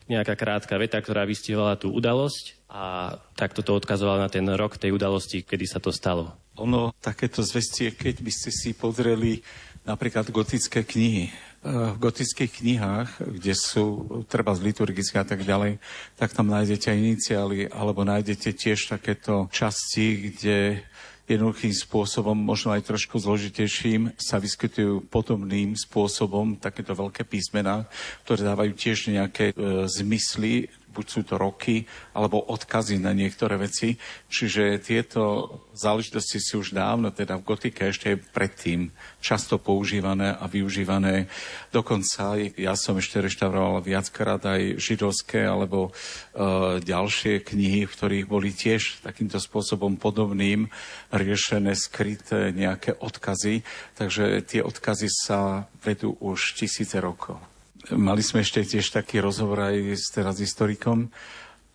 nejaká 0.10 0.34
krátka 0.34 0.74
veta, 0.82 0.98
ktorá 0.98 1.26
vystihovala 1.26 1.78
tú 1.78 1.94
udalosť 1.94 2.66
a 2.70 3.14
takto 3.38 3.62
to 3.62 3.78
odkazovala 3.78 4.26
na 4.26 4.30
ten 4.30 4.46
rok 4.46 4.78
tej 4.78 4.94
udalosti, 4.94 5.46
kedy 5.46 5.66
sa 5.70 5.78
to 5.78 5.94
stalo. 5.94 6.34
Ono, 6.58 6.94
takéto 6.98 7.46
zvestie, 7.46 7.94
keď 7.94 8.26
by 8.26 8.32
ste 8.34 8.50
si 8.50 8.74
pozreli 8.74 9.46
napríklad 9.86 10.30
gotické 10.34 10.82
knihy, 10.82 11.30
v 11.60 11.98
gotických 12.00 12.52
knihách, 12.64 13.10
kde 13.20 13.52
sú 13.52 14.08
treba 14.32 14.56
z 14.56 14.72
liturgické 14.72 15.20
a 15.20 15.28
tak 15.28 15.44
ďalej, 15.44 15.76
tak 16.16 16.32
tam 16.32 16.48
nájdete 16.48 16.88
aj 16.88 17.00
iniciály, 17.04 17.68
alebo 17.68 18.08
nájdete 18.08 18.56
tiež 18.56 18.88
takéto 18.88 19.52
časti, 19.52 20.32
kde 20.32 20.88
jednoduchým 21.30 21.70
spôsobom, 21.70 22.34
možno 22.34 22.74
aj 22.74 22.90
trošku 22.90 23.22
zložitejším, 23.22 24.18
sa 24.18 24.42
vyskytujú 24.42 25.06
podobným 25.14 25.78
spôsobom 25.78 26.58
takéto 26.58 26.98
veľké 26.98 27.22
písmená, 27.30 27.86
ktoré 28.26 28.42
dávajú 28.42 28.72
tiež 28.74 29.14
nejaké 29.14 29.54
e, 29.54 29.86
zmysly 29.86 30.74
buď 30.90 31.06
sú 31.06 31.22
to 31.24 31.38
roky, 31.38 31.86
alebo 32.18 32.42
odkazy 32.42 32.98
na 32.98 33.14
niektoré 33.14 33.56
veci. 33.62 33.96
Čiže 34.28 34.82
tieto 34.82 35.48
záležitosti 35.78 36.42
sú 36.42 36.66
už 36.66 36.76
dávno, 36.76 37.14
teda 37.14 37.38
v 37.40 37.48
gotike 37.48 37.88
ešte 37.88 38.18
predtým 38.18 38.92
často 39.24 39.62
používané 39.62 40.36
a 40.36 40.46
využívané. 40.50 41.30
Dokonca 41.72 42.36
ja 42.58 42.74
som 42.74 42.98
ešte 42.98 43.22
reštauroval 43.22 43.86
viackrát 43.86 44.42
aj 44.44 44.82
židovské 44.82 45.46
alebo 45.46 45.90
e, 45.90 46.82
ďalšie 46.84 47.46
knihy, 47.46 47.86
v 47.86 47.94
ktorých 47.94 48.26
boli 48.28 48.52
tiež 48.52 49.06
takýmto 49.06 49.38
spôsobom 49.38 49.96
podobným 49.96 50.68
riešené, 51.14 51.78
skryté 51.78 52.52
nejaké 52.52 52.98
odkazy. 52.98 53.62
Takže 53.96 54.44
tie 54.44 54.66
odkazy 54.66 55.08
sa 55.08 55.70
vedú 55.86 56.18
už 56.20 56.60
tisíce 56.60 56.98
rokov. 57.00 57.59
Mali 57.90 58.22
sme 58.22 58.46
ešte 58.46 58.62
tiež 58.62 58.94
taký 58.94 59.18
rozhovor 59.18 59.66
aj 59.66 59.98
s 59.98 60.14
teraz 60.14 60.38
historikom 60.38 61.10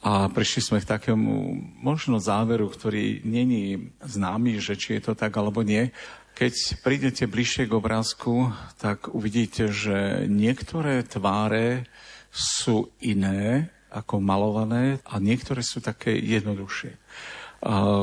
a 0.05 0.31
prišli 0.31 0.61
sme 0.63 0.79
k 0.79 0.91
takému 0.95 1.59
možno 1.83 2.23
záveru, 2.23 2.71
ktorý 2.71 3.27
není 3.27 3.91
známy, 3.99 4.63
že 4.63 4.79
či 4.79 5.01
je 5.01 5.11
to 5.11 5.13
tak 5.19 5.35
alebo 5.35 5.67
nie. 5.67 5.91
Keď 6.39 6.85
prídete 6.87 7.25
bližšie 7.27 7.67
k 7.67 7.75
obrázku, 7.75 8.55
tak 8.79 9.11
uvidíte, 9.11 9.75
že 9.75 10.31
niektoré 10.31 11.03
tváre 11.03 11.91
sú 12.31 12.95
iné 13.03 13.75
ako 13.91 14.19
malované 14.23 15.03
a 15.07 15.19
niektoré 15.19 15.63
sú 15.63 15.83
také 15.83 16.15
jednoduchšie. 16.15 16.95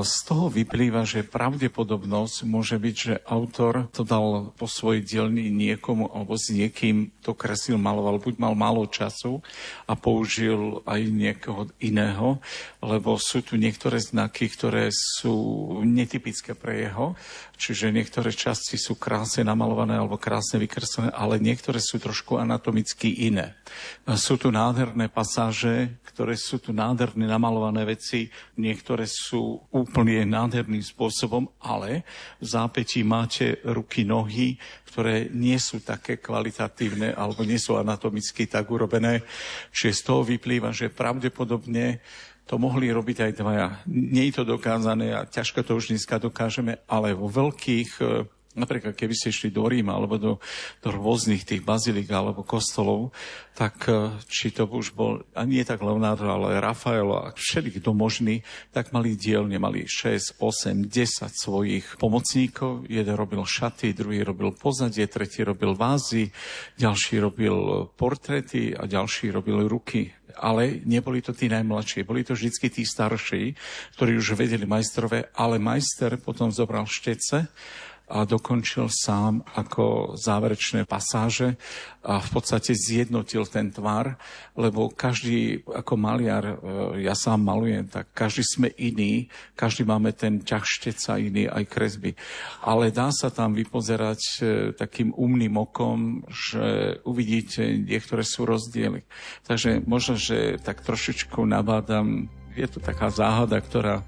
Z 0.02 0.26
toho 0.26 0.50
vyplýva, 0.50 1.06
že 1.06 1.22
pravdepodobnosť 1.22 2.50
môže 2.50 2.82
byť, 2.82 2.96
že 2.98 3.16
autor 3.30 3.94
to 3.94 4.02
dal 4.02 4.50
po 4.58 4.66
svojej 4.66 5.06
dielni 5.06 5.54
niekomu 5.54 6.10
alebo 6.10 6.34
s 6.34 6.50
niekým 6.50 7.14
to 7.22 7.38
kresil, 7.38 7.78
maloval, 7.78 8.18
buď 8.18 8.42
mal 8.42 8.58
málo 8.58 8.90
času 8.90 9.46
a 9.86 9.94
použil 9.94 10.82
aj 10.90 11.02
niekoho 11.06 11.70
iného, 11.78 12.42
lebo 12.82 13.22
sú 13.22 13.46
tu 13.46 13.54
niektoré 13.54 14.02
znaky, 14.02 14.50
ktoré 14.50 14.90
sú 14.90 15.38
netypické 15.86 16.58
pre 16.58 16.90
jeho, 16.90 17.14
čiže 17.62 17.94
niektoré 17.94 18.34
časti 18.34 18.74
sú 18.74 18.98
krásne 18.98 19.46
namalované 19.46 19.94
alebo 19.94 20.18
krásne 20.18 20.58
vykreslené, 20.58 21.14
ale 21.14 21.38
niektoré 21.38 21.78
sú 21.78 22.02
trošku 22.02 22.42
anatomicky 22.42 23.30
iné. 23.30 23.54
Sú 24.18 24.42
tu 24.42 24.50
nádherné 24.50 25.14
pasáže, 25.14 26.02
ktoré 26.10 26.34
sú 26.34 26.58
tu 26.58 26.74
nádherne 26.74 27.30
namalované 27.30 27.86
veci, 27.86 28.34
niektoré 28.58 29.06
sú 29.06 29.62
úplne 29.70 30.26
nádherným 30.26 30.82
spôsobom, 30.82 31.46
ale 31.62 32.02
v 32.42 32.46
zápetí 32.50 33.06
máte 33.06 33.62
ruky, 33.62 34.02
nohy, 34.02 34.58
ktoré 34.90 35.30
nie 35.30 35.56
sú 35.62 35.80
také 35.86 36.18
kvalitatívne 36.18 37.14
alebo 37.14 37.46
nie 37.46 37.62
sú 37.62 37.78
anatomicky 37.78 38.50
tak 38.50 38.68
urobené. 38.68 39.22
Čiže 39.70 39.94
z 39.94 40.02
toho 40.02 40.22
vyplýva, 40.26 40.74
že 40.74 40.90
pravdepodobne 40.90 42.02
to 42.46 42.60
mohli 42.60 42.92
robiť 42.92 43.18
aj 43.30 43.32
dvaja. 43.38 43.68
Nie 43.88 44.28
je 44.28 44.42
to 44.42 44.44
dokázané 44.44 45.16
a 45.16 45.24
ťažko 45.24 45.64
to 45.64 45.78
už 45.78 45.94
dneska 45.94 46.20
dokážeme, 46.20 46.84
ale 46.90 47.16
vo 47.16 47.32
veľkých 47.32 48.04
Napríklad, 48.52 49.00
keby 49.00 49.16
ste 49.16 49.32
išli 49.32 49.48
do 49.48 49.64
Ríma 49.64 49.96
alebo 49.96 50.20
do, 50.20 50.34
do 50.84 50.90
rôznych 50.92 51.48
tých 51.48 51.64
bazilík 51.64 52.12
alebo 52.12 52.44
kostolov, 52.44 53.16
tak 53.56 53.88
e, 53.88 54.12
či 54.28 54.52
to 54.52 54.68
už 54.68 54.92
bol, 54.92 55.24
a 55.32 55.48
nie 55.48 55.64
tak 55.64 55.80
Leonardo, 55.80 56.28
ale 56.28 56.60
Rafael 56.60 57.08
a 57.16 57.32
všetky 57.32 57.80
to 57.80 57.96
možný, 57.96 58.44
tak 58.76 58.92
mali 58.92 59.16
dielne, 59.16 59.56
mali 59.56 59.88
6, 59.88 60.36
8, 60.36 60.84
10 60.84 61.32
svojich 61.32 61.96
pomocníkov. 61.96 62.92
Jeden 62.92 63.16
robil 63.16 63.40
šaty, 63.48 63.96
druhý 63.96 64.28
robil 64.28 64.52
pozadie, 64.52 65.08
tretí 65.08 65.48
robil 65.48 65.72
vázy, 65.72 66.28
ďalší 66.76 67.24
robil 67.24 67.88
portréty 67.96 68.76
a 68.76 68.84
ďalší 68.84 69.32
robil 69.32 69.64
ruky 69.68 70.12
ale 70.32 70.80
neboli 70.88 71.20
to 71.20 71.36
tí 71.36 71.52
najmladší, 71.52 72.08
boli 72.08 72.24
to 72.24 72.32
vždy 72.32 72.72
tí 72.72 72.88
starší, 72.88 73.52
ktorí 74.00 74.16
už 74.16 74.40
vedeli 74.40 74.64
majstrové, 74.64 75.28
ale 75.36 75.60
majster 75.60 76.16
potom 76.16 76.56
zobral 76.56 76.88
štece 76.88 77.52
a 78.12 78.28
dokončil 78.28 78.92
sám 78.92 79.40
ako 79.56 80.20
záverečné 80.20 80.84
pasáže 80.84 81.56
a 82.04 82.20
v 82.20 82.30
podstate 82.36 82.76
zjednotil 82.76 83.48
ten 83.48 83.72
tvar, 83.72 84.20
lebo 84.60 84.92
každý 84.92 85.64
ako 85.64 85.96
maliar, 85.96 86.44
e, 86.44 86.56
ja 87.08 87.16
sám 87.16 87.40
malujem, 87.40 87.88
tak 87.88 88.12
každý 88.12 88.44
sme 88.44 88.68
iný, 88.76 89.32
každý 89.56 89.88
máme 89.88 90.12
ten 90.12 90.44
ťah 90.44 90.66
šteca 90.68 91.16
iný, 91.16 91.48
aj 91.48 91.64
kresby. 91.72 92.12
Ale 92.68 92.92
dá 92.92 93.16
sa 93.16 93.32
tam 93.32 93.56
vypozerať 93.56 94.22
e, 94.22 94.36
takým 94.76 95.16
umným 95.16 95.56
okom, 95.56 96.28
že 96.28 97.00
uvidíte, 97.08 97.64
niektoré 97.80 98.28
sú 98.28 98.44
rozdiely. 98.44 99.08
Takže 99.48 99.88
možno, 99.88 100.20
že 100.20 100.60
tak 100.60 100.84
trošičku 100.84 101.40
nabádam, 101.48 102.28
je 102.60 102.68
to 102.68 102.84
taká 102.84 103.08
záhada, 103.08 103.64
ktorá 103.64 104.04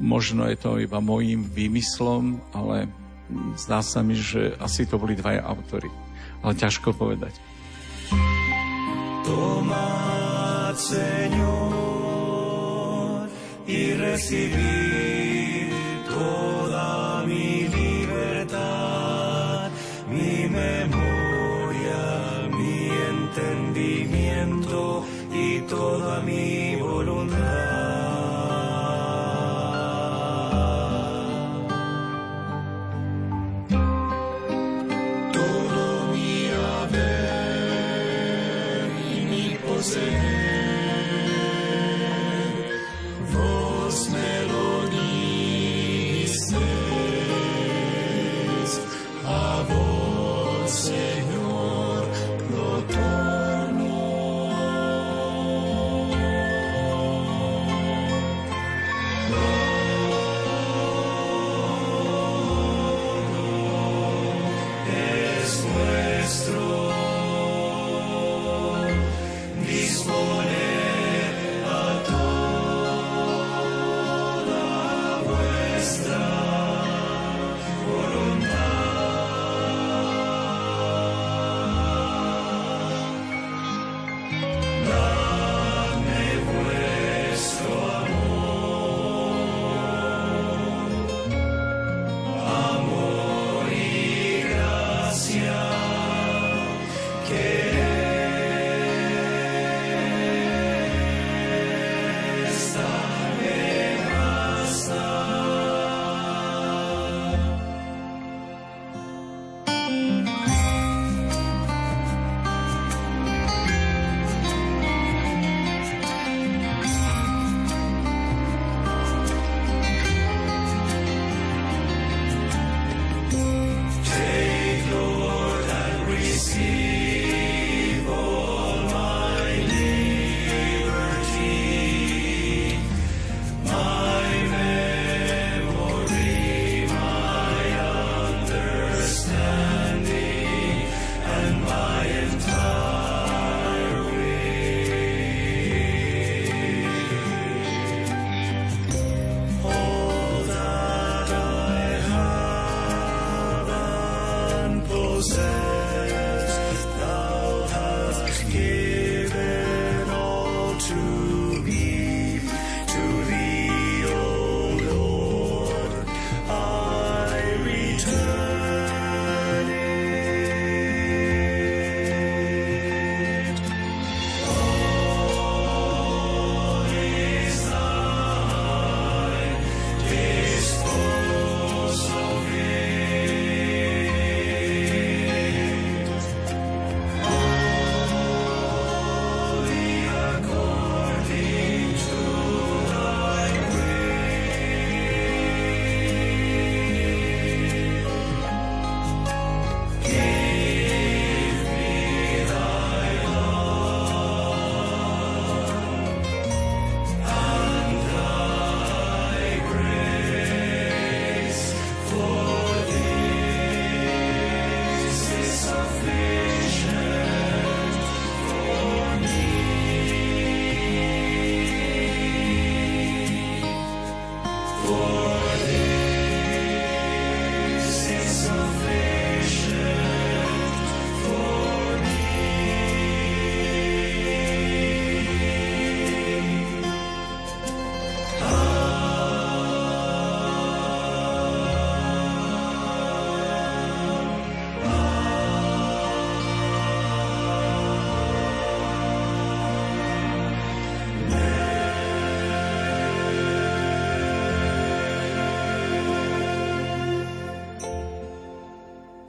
možno 0.00 0.48
je 0.48 0.56
to 0.56 0.80
iba 0.80 0.98
môjim 0.98 1.44
výmyslom, 1.44 2.40
ale 2.56 2.88
zdá 3.56 3.82
sa 3.82 4.02
mi, 4.02 4.14
že 4.16 4.56
asi 4.58 4.86
to 4.86 4.98
boli 4.98 5.14
dvaja 5.16 5.42
autory. 5.44 5.90
Ale 6.42 6.58
ťažko 6.58 6.92
povedať. 6.96 7.38
Tomad, 9.22 10.74
Señor, 10.74 12.02
y 13.68 15.11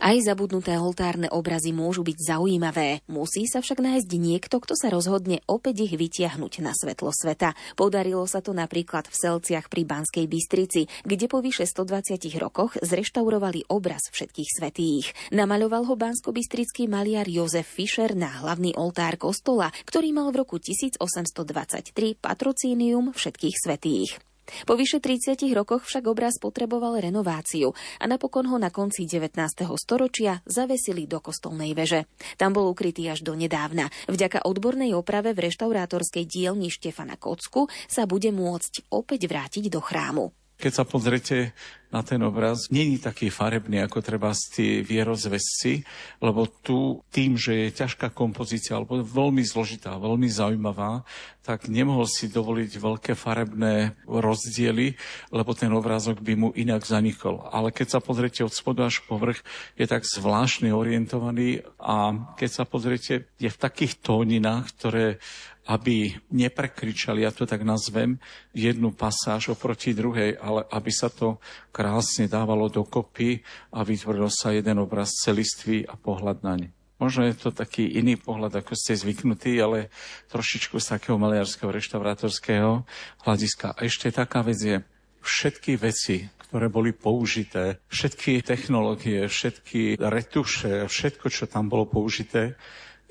Aj 0.04 0.20
zabudnuté 0.20 0.76
oltárne 0.76 1.32
obrazy 1.32 1.72
môžu 1.72 2.04
byť 2.04 2.36
zaujímavé. 2.36 3.08
Musí 3.08 3.47
sa 3.47 3.64
však 3.64 3.80
nájsť 3.80 4.12
niekto, 4.20 4.60
kto 4.60 4.76
sa 4.76 4.91
rozhodne 4.91 5.39
opäť 5.47 5.88
ich 5.88 5.95
vytiahnuť 5.95 6.60
na 6.60 6.76
svetlo 6.76 7.16
sveta. 7.16 7.56
Podarilo 7.80 8.28
sa 8.28 8.43
to 8.43 8.51
napríklad 8.51 9.08
v 9.08 9.16
Selciach 9.16 9.72
pri 9.72 9.88
Banskej 9.88 10.28
Bystrici, 10.28 10.91
kde 11.08 11.32
po 11.32 11.39
vyše 11.39 11.64
120 11.64 12.20
rokoch 12.36 12.76
zreštaurovali 12.84 13.72
obraz 13.72 14.12
všetkých 14.12 14.49
svetých. 14.51 15.16
Namaľoval 15.32 15.88
ho 15.88 15.95
bansko-bystrický 15.95 16.91
maliar 16.91 17.32
Jozef 17.32 17.64
Fischer 17.64 18.12
na 18.12 18.43
hlavný 18.43 18.76
oltár 18.76 19.16
kostola, 19.16 19.72
ktorý 19.88 20.12
mal 20.12 20.36
v 20.36 20.43
roku 20.43 20.60
1823 20.60 22.20
patrocínium 22.20 23.16
všetkých 23.16 23.56
svetých. 23.56 24.32
Po 24.67 24.75
vyše 24.75 24.99
30 24.99 25.39
rokoch 25.55 25.87
však 25.87 26.03
obraz 26.05 26.35
potreboval 26.37 26.99
renováciu 26.99 27.71
a 27.99 28.05
napokon 28.05 28.47
ho 28.51 28.57
na 28.59 28.69
konci 28.69 29.07
19. 29.07 29.39
storočia 29.79 30.43
zavesili 30.43 31.07
do 31.07 31.23
kostolnej 31.23 31.71
veže. 31.71 32.05
Tam 32.35 32.51
bol 32.51 32.67
ukrytý 32.67 33.07
až 33.07 33.23
do 33.23 33.33
nedávna. 33.33 33.87
Vďaka 34.11 34.43
odbornej 34.43 34.91
oprave 34.93 35.31
v 35.31 35.47
reštaurátorskej 35.47 36.27
dielni 36.27 36.67
Štefana 36.67 37.15
Kocku 37.15 37.71
sa 37.87 38.03
bude 38.03 38.29
môcť 38.35 38.91
opäť 38.91 39.31
vrátiť 39.31 39.71
do 39.71 39.79
chrámu. 39.79 40.42
Keď 40.64 40.72
sa 40.72 40.88
pozrete 40.88 41.51
na 41.91 42.07
ten 42.07 42.24
obraz, 42.24 42.72
není 42.72 42.95
taký 42.95 43.28
farebný, 43.28 43.84
ako 43.84 43.99
treba 43.99 44.32
tí 44.32 44.80
vierozvesci, 44.80 45.84
lebo 46.24 46.47
tu 46.47 47.03
tým, 47.11 47.36
že 47.36 47.68
je 47.68 47.78
ťažká 47.84 48.16
kompozícia, 48.16 48.80
alebo 48.80 49.03
veľmi 49.03 49.43
zložitá, 49.43 49.99
veľmi 49.99 50.32
zaujímavá, 50.32 51.03
tak 51.43 51.68
nemohol 51.68 52.07
si 52.07 52.32
dovoliť 52.32 52.80
veľké 52.80 53.14
farebné 53.14 53.99
rozdiely, 54.07 54.95
lebo 55.36 55.51
ten 55.51 55.70
obrázok 55.76 56.24
by 56.24 56.34
mu 56.39 56.49
inak 56.55 56.88
zanikol. 56.88 57.43
Ale 57.51 57.76
keď 57.76 57.93
sa 57.93 57.99
pozriete 57.99 58.47
od 58.47 58.55
spodu 58.55 58.88
až 58.88 59.03
povrch, 59.03 59.43
je 59.76 59.84
tak 59.84 60.07
zvláštne 60.07 60.72
orientovaný 60.72 61.68
a 61.76 62.16
keď 62.39 62.49
sa 62.49 62.64
pozriete, 62.64 63.28
je 63.36 63.51
v 63.51 63.61
takých 63.61 63.99
tóninách, 63.99 64.72
ktoré 64.80 65.20
aby 65.64 66.11
neprekričali, 66.32 67.24
ja 67.24 67.32
to 67.32 67.47
tak 67.47 67.64
nazvem, 67.64 68.20
jednu 68.51 68.91
pasáž 68.91 69.55
oproti 69.55 69.95
druhej, 69.95 70.36
ale 70.39 70.68
aby 70.68 70.91
sa 70.91 71.07
to 71.07 71.39
krásne 71.72 72.28
dávalo 72.28 72.68
dokopy 72.68 73.39
a 73.72 73.88
vytvoril 73.88 74.28
sa 74.28 74.51
jeden 74.51 74.84
obraz 74.84 75.16
celistvý 75.24 75.88
a 75.88 75.95
pohľad 75.95 76.43
na 76.43 76.53
ne. 76.59 76.70
Možno 76.99 77.28
je 77.28 77.36
to 77.36 77.51
taký 77.51 77.99
iný 77.99 78.16
pohľad, 78.16 78.64
ako 78.64 78.80
ste 78.80 78.95
zvyknutí, 78.95 79.59
ale 79.59 79.91
trošičku 80.32 80.80
z 80.80 80.86
takého 80.95 81.20
maliarského, 81.20 81.68
reštaurátorského 81.68 82.88
hľadiska. 83.28 83.76
A 83.76 83.80
ešte 83.84 84.07
taká 84.14 84.39
vec 84.39 84.59
je, 84.61 84.78
všetky 85.24 85.80
veci, 85.80 86.28
ktoré 86.47 86.68
boli 86.70 86.91
použité, 86.93 87.82
všetky 87.89 88.43
technológie, 88.45 89.26
všetky 89.26 89.97
retuše, 89.97 90.86
všetko, 90.86 91.26
čo 91.32 91.49
tam 91.49 91.72
bolo 91.72 91.89
použité, 91.89 92.59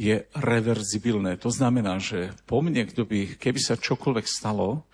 je 0.00 0.24
reverzibilné. 0.34 1.36
To 1.40 1.52
znamená, 1.52 2.00
že 2.00 2.32
po 2.48 2.64
mne, 2.64 2.88
kto 2.88 3.04
by, 3.04 3.36
keby 3.38 3.60
sa 3.60 3.76
čokoľvek 3.76 4.26
stalo, 4.26 4.88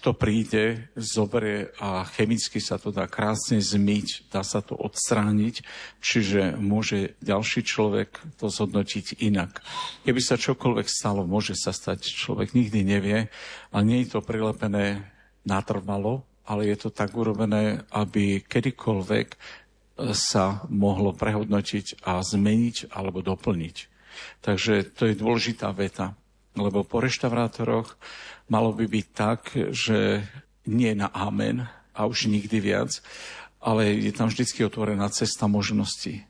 to 0.00 0.16
príde, 0.16 0.88
zoberie 0.96 1.76
a 1.76 2.08
chemicky 2.08 2.56
sa 2.56 2.80
to 2.80 2.88
dá 2.88 3.04
krásne 3.04 3.60
zmyť, 3.60 4.32
dá 4.32 4.40
sa 4.40 4.64
to 4.64 4.72
odstrániť, 4.72 5.60
čiže 6.00 6.56
môže 6.56 7.20
ďalší 7.20 7.60
človek 7.68 8.16
to 8.40 8.48
zhodnotiť 8.48 9.20
inak. 9.20 9.60
Keby 10.08 10.20
sa 10.24 10.40
čokoľvek 10.40 10.88
stalo, 10.88 11.28
môže 11.28 11.52
sa 11.52 11.76
stať, 11.76 12.08
človek 12.08 12.56
nikdy 12.56 12.80
nevie, 12.80 13.28
ale 13.68 13.82
nie 13.84 14.00
je 14.02 14.16
to 14.16 14.24
prilepené 14.24 15.04
natrvalo, 15.44 16.24
ale 16.48 16.72
je 16.72 16.76
to 16.80 16.88
tak 16.88 17.12
urobené, 17.12 17.84
aby 17.92 18.40
kedykoľvek 18.40 19.36
sa 20.16 20.64
mohlo 20.72 21.12
prehodnotiť 21.12 22.08
a 22.08 22.24
zmeniť 22.24 22.88
alebo 22.88 23.20
doplniť. 23.20 23.89
Takže 24.40 24.90
to 24.94 25.10
je 25.10 25.14
dôležitá 25.18 25.70
veta, 25.74 26.14
lebo 26.56 26.82
po 26.82 26.98
reštaurátoroch 26.98 27.94
malo 28.50 28.74
by 28.74 28.86
byť 28.86 29.06
tak, 29.14 29.54
že 29.70 30.26
nie 30.66 30.92
na 30.94 31.08
amen 31.10 31.66
a 31.94 32.06
už 32.06 32.26
nikdy 32.30 32.60
viac, 32.60 33.02
ale 33.60 33.92
je 33.92 34.12
tam 34.12 34.32
vždy 34.32 34.64
otvorená 34.64 35.08
cesta 35.12 35.44
možností. 35.46 36.24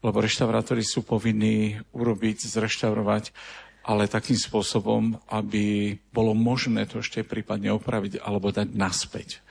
Lebo 0.00 0.22
reštaurátori 0.22 0.86
sú 0.86 1.02
povinní 1.02 1.80
urobiť, 1.92 2.46
zreštaurovať, 2.46 3.34
ale 3.86 4.10
takým 4.10 4.34
spôsobom, 4.34 5.14
aby 5.30 5.94
bolo 6.10 6.34
možné 6.34 6.90
to 6.90 6.98
ešte 6.98 7.22
prípadne 7.22 7.70
opraviť 7.70 8.18
alebo 8.18 8.50
dať 8.50 8.74
naspäť. 8.74 9.42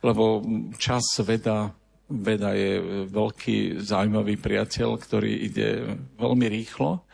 Lebo 0.00 0.40
čas 0.80 1.04
veda 1.20 1.76
veda 2.08 2.54
je 2.56 3.06
veľký 3.08 3.82
zaujímavý 3.82 4.40
priateľ, 4.40 4.98
ktorý 4.98 5.32
ide 5.46 5.98
veľmi 6.18 6.46
rýchlo 6.48 7.04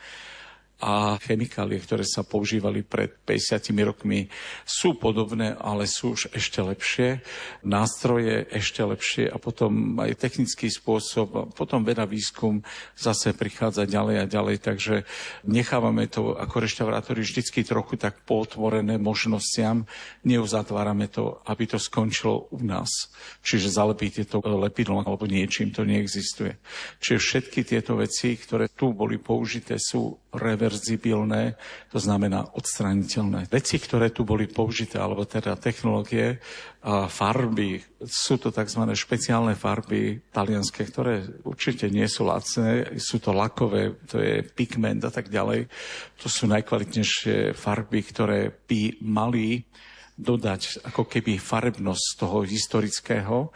a 0.79 1.18
chemikálie, 1.18 1.83
ktoré 1.83 2.07
sa 2.07 2.22
používali 2.22 2.87
pred 2.87 3.11
50 3.26 3.74
rokmi, 3.83 4.31
sú 4.62 4.95
podobné, 4.95 5.59
ale 5.59 5.91
sú 5.91 6.14
už 6.14 6.31
ešte 6.31 6.62
lepšie. 6.62 7.18
Nástroje 7.66 8.47
ešte 8.55 8.87
lepšie 8.87 9.26
a 9.26 9.43
potom 9.43 9.99
aj 9.99 10.14
technický 10.14 10.70
spôsob, 10.70 11.29
a 11.35 11.43
potom 11.51 11.83
veda 11.83 12.07
výskum 12.07 12.62
zase 12.95 13.35
prichádza 13.35 13.91
ďalej 13.91 14.16
a 14.22 14.31
ďalej, 14.31 14.57
takže 14.62 14.95
nechávame 15.51 16.07
to 16.07 16.39
ako 16.39 16.62
reštaurátori 16.62 17.26
vždycky 17.26 17.66
trochu 17.66 17.99
tak 17.99 18.22
potvorené 18.22 19.03
možnostiam, 19.03 19.83
neuzatvárame 20.22 21.11
to, 21.11 21.43
aby 21.51 21.66
to 21.66 21.83
skončilo 21.83 22.47
u 22.55 22.62
nás. 22.62 23.11
Čiže 23.43 23.74
zalepíte 23.74 24.22
to 24.31 24.39
lepidlom 24.39 25.03
alebo 25.03 25.26
niečím, 25.26 25.74
to 25.74 25.83
neexistuje. 25.83 26.55
Čiže 27.03 27.18
všetky 27.18 27.61
tieto 27.66 27.99
veci, 27.99 28.39
ktoré 28.39 28.70
tu 28.70 28.95
boli 28.95 29.18
použité, 29.18 29.74
sú 29.81 30.14
reverzibilné, 30.69 31.57
to 31.89 31.99
znamená 31.99 32.53
odstraniteľné. 32.53 33.49
Veci, 33.49 33.81
ktoré 33.81 34.12
tu 34.12 34.29
boli 34.29 34.45
použité, 34.45 35.01
alebo 35.01 35.25
teda 35.25 35.57
technológie, 35.57 36.39
farby, 37.09 37.81
sú 38.05 38.39
to 38.39 38.53
tzv. 38.53 38.85
špeciálne 38.93 39.57
farby 39.57 40.21
talianské, 40.31 40.85
ktoré 40.87 41.25
určite 41.43 41.89
nie 41.89 42.07
sú 42.07 42.29
lacné, 42.29 43.01
sú 43.01 43.19
to 43.19 43.33
lakové, 43.35 43.97
to 44.07 44.21
je 44.21 44.45
pigment 44.45 45.03
a 45.09 45.11
tak 45.11 45.33
ďalej. 45.33 45.66
To 46.23 46.29
sú 46.31 46.47
najkvalitnejšie 46.47 47.57
farby, 47.57 48.01
ktoré 48.05 48.53
by 48.53 49.03
mali 49.03 49.64
dodať 50.19 50.83
ako 50.83 51.07
keby 51.07 51.39
farebnosť 51.39 52.07
toho 52.19 52.43
historického 52.43 53.37
e, 53.47 53.49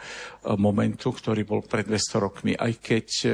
momentu, 0.55 1.11
ktorý 1.11 1.43
bol 1.43 1.59
pred 1.59 1.83
200 1.83 2.23
rokmi, 2.23 2.55
aj 2.55 2.71
keď 2.79 3.07
e, 3.27 3.29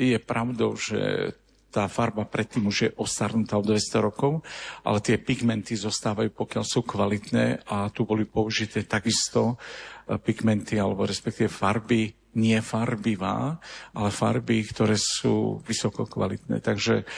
je 0.00 0.16
pravdou, 0.16 0.72
že 0.72 1.32
tá 1.76 1.84
farba 1.92 2.24
predtým 2.24 2.72
už 2.72 2.76
je 2.88 2.90
ostarnutá 2.96 3.60
o 3.60 3.64
200 3.64 4.00
rokov, 4.00 4.40
ale 4.80 5.04
tie 5.04 5.20
pigmenty 5.20 5.76
zostávajú, 5.76 6.32
pokiaľ 6.32 6.64
sú 6.64 6.80
kvalitné 6.80 7.68
a 7.68 7.92
tu 7.92 8.08
boli 8.08 8.24
použité 8.24 8.88
takisto 8.88 9.60
e, 10.08 10.16
pigmenty 10.16 10.80
alebo 10.80 11.04
respektíve 11.04 11.52
farby 11.52 12.16
nie 12.36 12.60
farbivá, 12.60 13.60
ale 13.96 14.12
farby, 14.12 14.60
ktoré 14.64 14.96
sú 15.00 15.60
vysoko 15.64 16.04
kvalitné. 16.04 16.60
Takže 16.60 17.08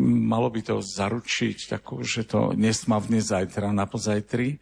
malo 0.00 0.48
by 0.48 0.60
to 0.64 0.76
zaručiť, 0.80 1.76
tako, 1.76 2.00
že 2.00 2.24
to 2.24 2.56
nesmavne 2.56 3.20
zajtra 3.20 3.68
na 3.68 3.84
pozajtri, 3.84 4.56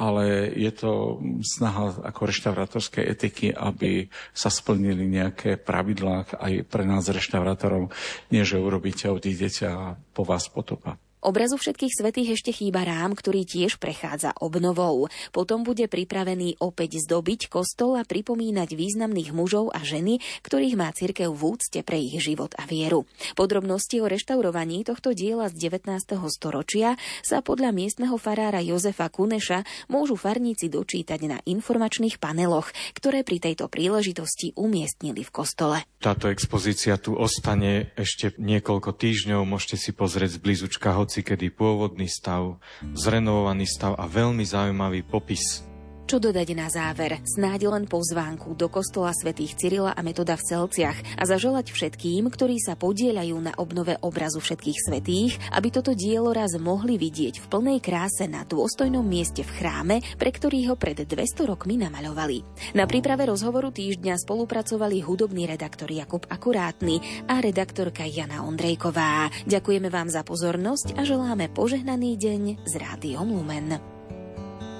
ale 0.00 0.48
je 0.56 0.72
to 0.72 1.20
snaha 1.44 1.92
ako 2.08 2.32
reštaurátorskej 2.32 3.04
etiky, 3.04 3.52
aby 3.52 4.08
sa 4.32 4.48
splnili 4.48 5.04
nejaké 5.04 5.60
pravidlá 5.60 6.40
aj 6.40 6.64
pre 6.64 6.88
nás 6.88 7.04
reštaurátorov, 7.04 7.92
nie 8.32 8.40
že 8.40 8.56
urobíte, 8.56 9.12
odídete 9.12 9.68
a 9.68 10.00
po 10.16 10.24
vás 10.24 10.48
potopa. 10.48 10.96
Obrazu 11.20 11.60
všetkých 11.60 11.92
svetých 11.92 12.28
ešte 12.40 12.48
chýba 12.48 12.80
rám, 12.80 13.12
ktorý 13.12 13.44
tiež 13.44 13.76
prechádza 13.76 14.32
obnovou. 14.40 15.12
Potom 15.36 15.68
bude 15.68 15.84
pripravený 15.84 16.56
opäť 16.64 17.04
zdobiť 17.04 17.52
kostol 17.52 18.00
a 18.00 18.08
pripomínať 18.08 18.72
významných 18.72 19.36
mužov 19.36 19.68
a 19.68 19.84
ženy, 19.84 20.24
ktorých 20.40 20.80
má 20.80 20.88
cirkev 20.96 21.28
v 21.36 21.42
úcte 21.52 21.84
pre 21.84 22.00
ich 22.00 22.16
život 22.24 22.56
a 22.56 22.64
vieru. 22.64 23.04
Podrobnosti 23.36 24.00
o 24.00 24.08
reštaurovaní 24.08 24.80
tohto 24.88 25.12
diela 25.12 25.52
z 25.52 25.68
19. 25.68 25.92
storočia 26.32 26.96
sa 27.20 27.44
podľa 27.44 27.76
miestneho 27.76 28.16
farára 28.16 28.64
Jozefa 28.64 29.12
Kuneša 29.12 29.92
môžu 29.92 30.16
farníci 30.16 30.72
dočítať 30.72 31.20
na 31.28 31.38
informačných 31.44 32.16
paneloch, 32.16 32.72
ktoré 32.96 33.28
pri 33.28 33.44
tejto 33.44 33.68
príležitosti 33.68 34.56
umiestnili 34.56 35.20
v 35.20 35.30
kostole. 35.36 35.84
Táto 36.00 36.32
expozícia 36.32 36.96
tu 36.96 37.12
ostane 37.12 37.92
ešte 37.92 38.32
niekoľko 38.40 38.96
týždňov, 38.96 39.44
môžete 39.44 39.76
si 39.76 39.92
pozrieť 39.92 40.40
zblizučka 40.40 40.96
hoci 41.10 41.26
kedy 41.26 41.50
pôvodný 41.50 42.06
stav, 42.06 42.62
zrenovovaný 42.94 43.66
stav 43.66 43.98
a 43.98 44.06
veľmi 44.06 44.46
zaujímavý 44.46 45.02
popis 45.02 45.66
Čo 46.10 46.18
dodať 46.18 46.58
na 46.58 46.66
záver? 46.66 47.22
Snáď 47.22 47.70
len 47.70 47.86
pozvánku 47.86 48.58
do 48.58 48.66
kostola 48.66 49.14
svätých 49.14 49.54
Cyrila 49.54 49.94
a 49.94 50.02
Metoda 50.02 50.34
v 50.34 50.42
Celciach 50.42 50.98
a 51.14 51.22
zaželať 51.22 51.70
všetkým, 51.70 52.26
ktorí 52.26 52.58
sa 52.58 52.74
podieľajú 52.74 53.38
na 53.38 53.54
obnove 53.54 53.94
obrazu 54.02 54.42
všetkých 54.42 54.90
svetých, 54.90 55.38
aby 55.54 55.70
toto 55.70 55.94
dielo 55.94 56.34
raz 56.34 56.58
mohli 56.58 56.98
vidieť 56.98 57.38
v 57.38 57.46
plnej 57.46 57.78
kráse 57.78 58.26
na 58.26 58.42
dôstojnom 58.42 59.06
mieste 59.06 59.46
v 59.46 59.54
chráme, 59.54 60.02
pre 60.18 60.34
ktorý 60.34 60.66
ho 60.66 60.74
pred 60.74 60.98
200 60.98 61.46
rokmi 61.46 61.78
namaľovali. 61.78 62.42
Na 62.74 62.90
príprave 62.90 63.30
rozhovoru 63.30 63.70
týždňa 63.70 64.18
spolupracovali 64.18 65.06
hudobný 65.06 65.46
redaktor 65.46 65.94
Jakub 65.94 66.26
Akurátny 66.26 66.98
a 67.30 67.38
redaktorka 67.38 68.02
Jana 68.02 68.42
Ondrejková. 68.42 69.30
Ďakujeme 69.46 69.86
vám 69.86 70.10
za 70.10 70.26
pozornosť 70.26 70.98
a 70.98 71.06
želáme 71.06 71.54
požehnaný 71.54 72.18
deň 72.18 72.66
s 72.66 72.72
Rádiom 72.74 73.30
Lumen. 73.30 73.99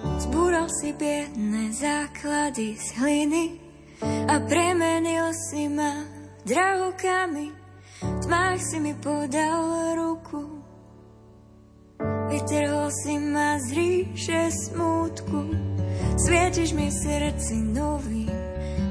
Zbúral 0.01 0.69
si 0.73 0.97
biedne 0.97 1.73
základy 1.77 2.77
z 2.77 2.89
hliny 2.97 3.45
a 4.29 4.41
premenil 4.49 5.33
si 5.37 5.69
ma 5.69 6.09
drahokami. 6.49 7.53
V 8.01 8.19
tmách 8.25 8.61
si 8.65 8.81
mi 8.81 8.97
podal 8.97 9.93
ruku. 9.97 10.61
Vytrhol 12.33 12.89
si 12.89 13.21
ma 13.21 13.61
z 13.61 13.69
ríše 13.77 14.43
smútku. 14.49 15.53
Svietiš 16.17 16.73
mi 16.73 16.89
v 16.89 16.97
srdci 16.97 17.57
nový 17.61 18.25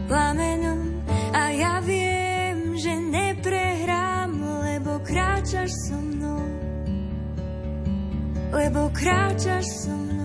plamenom 0.05 1.01
a 1.33 1.49
ja 1.53 1.81
viem, 1.81 2.77
že 2.77 2.93
neprehrám, 2.93 4.33
lebo 4.65 5.01
kráčaš 5.01 5.73
so 5.89 5.97
mnou. 5.97 6.43
Lebo 8.53 8.93
kráčaš 8.93 9.65
so 9.85 9.93
mnou. 9.93 10.18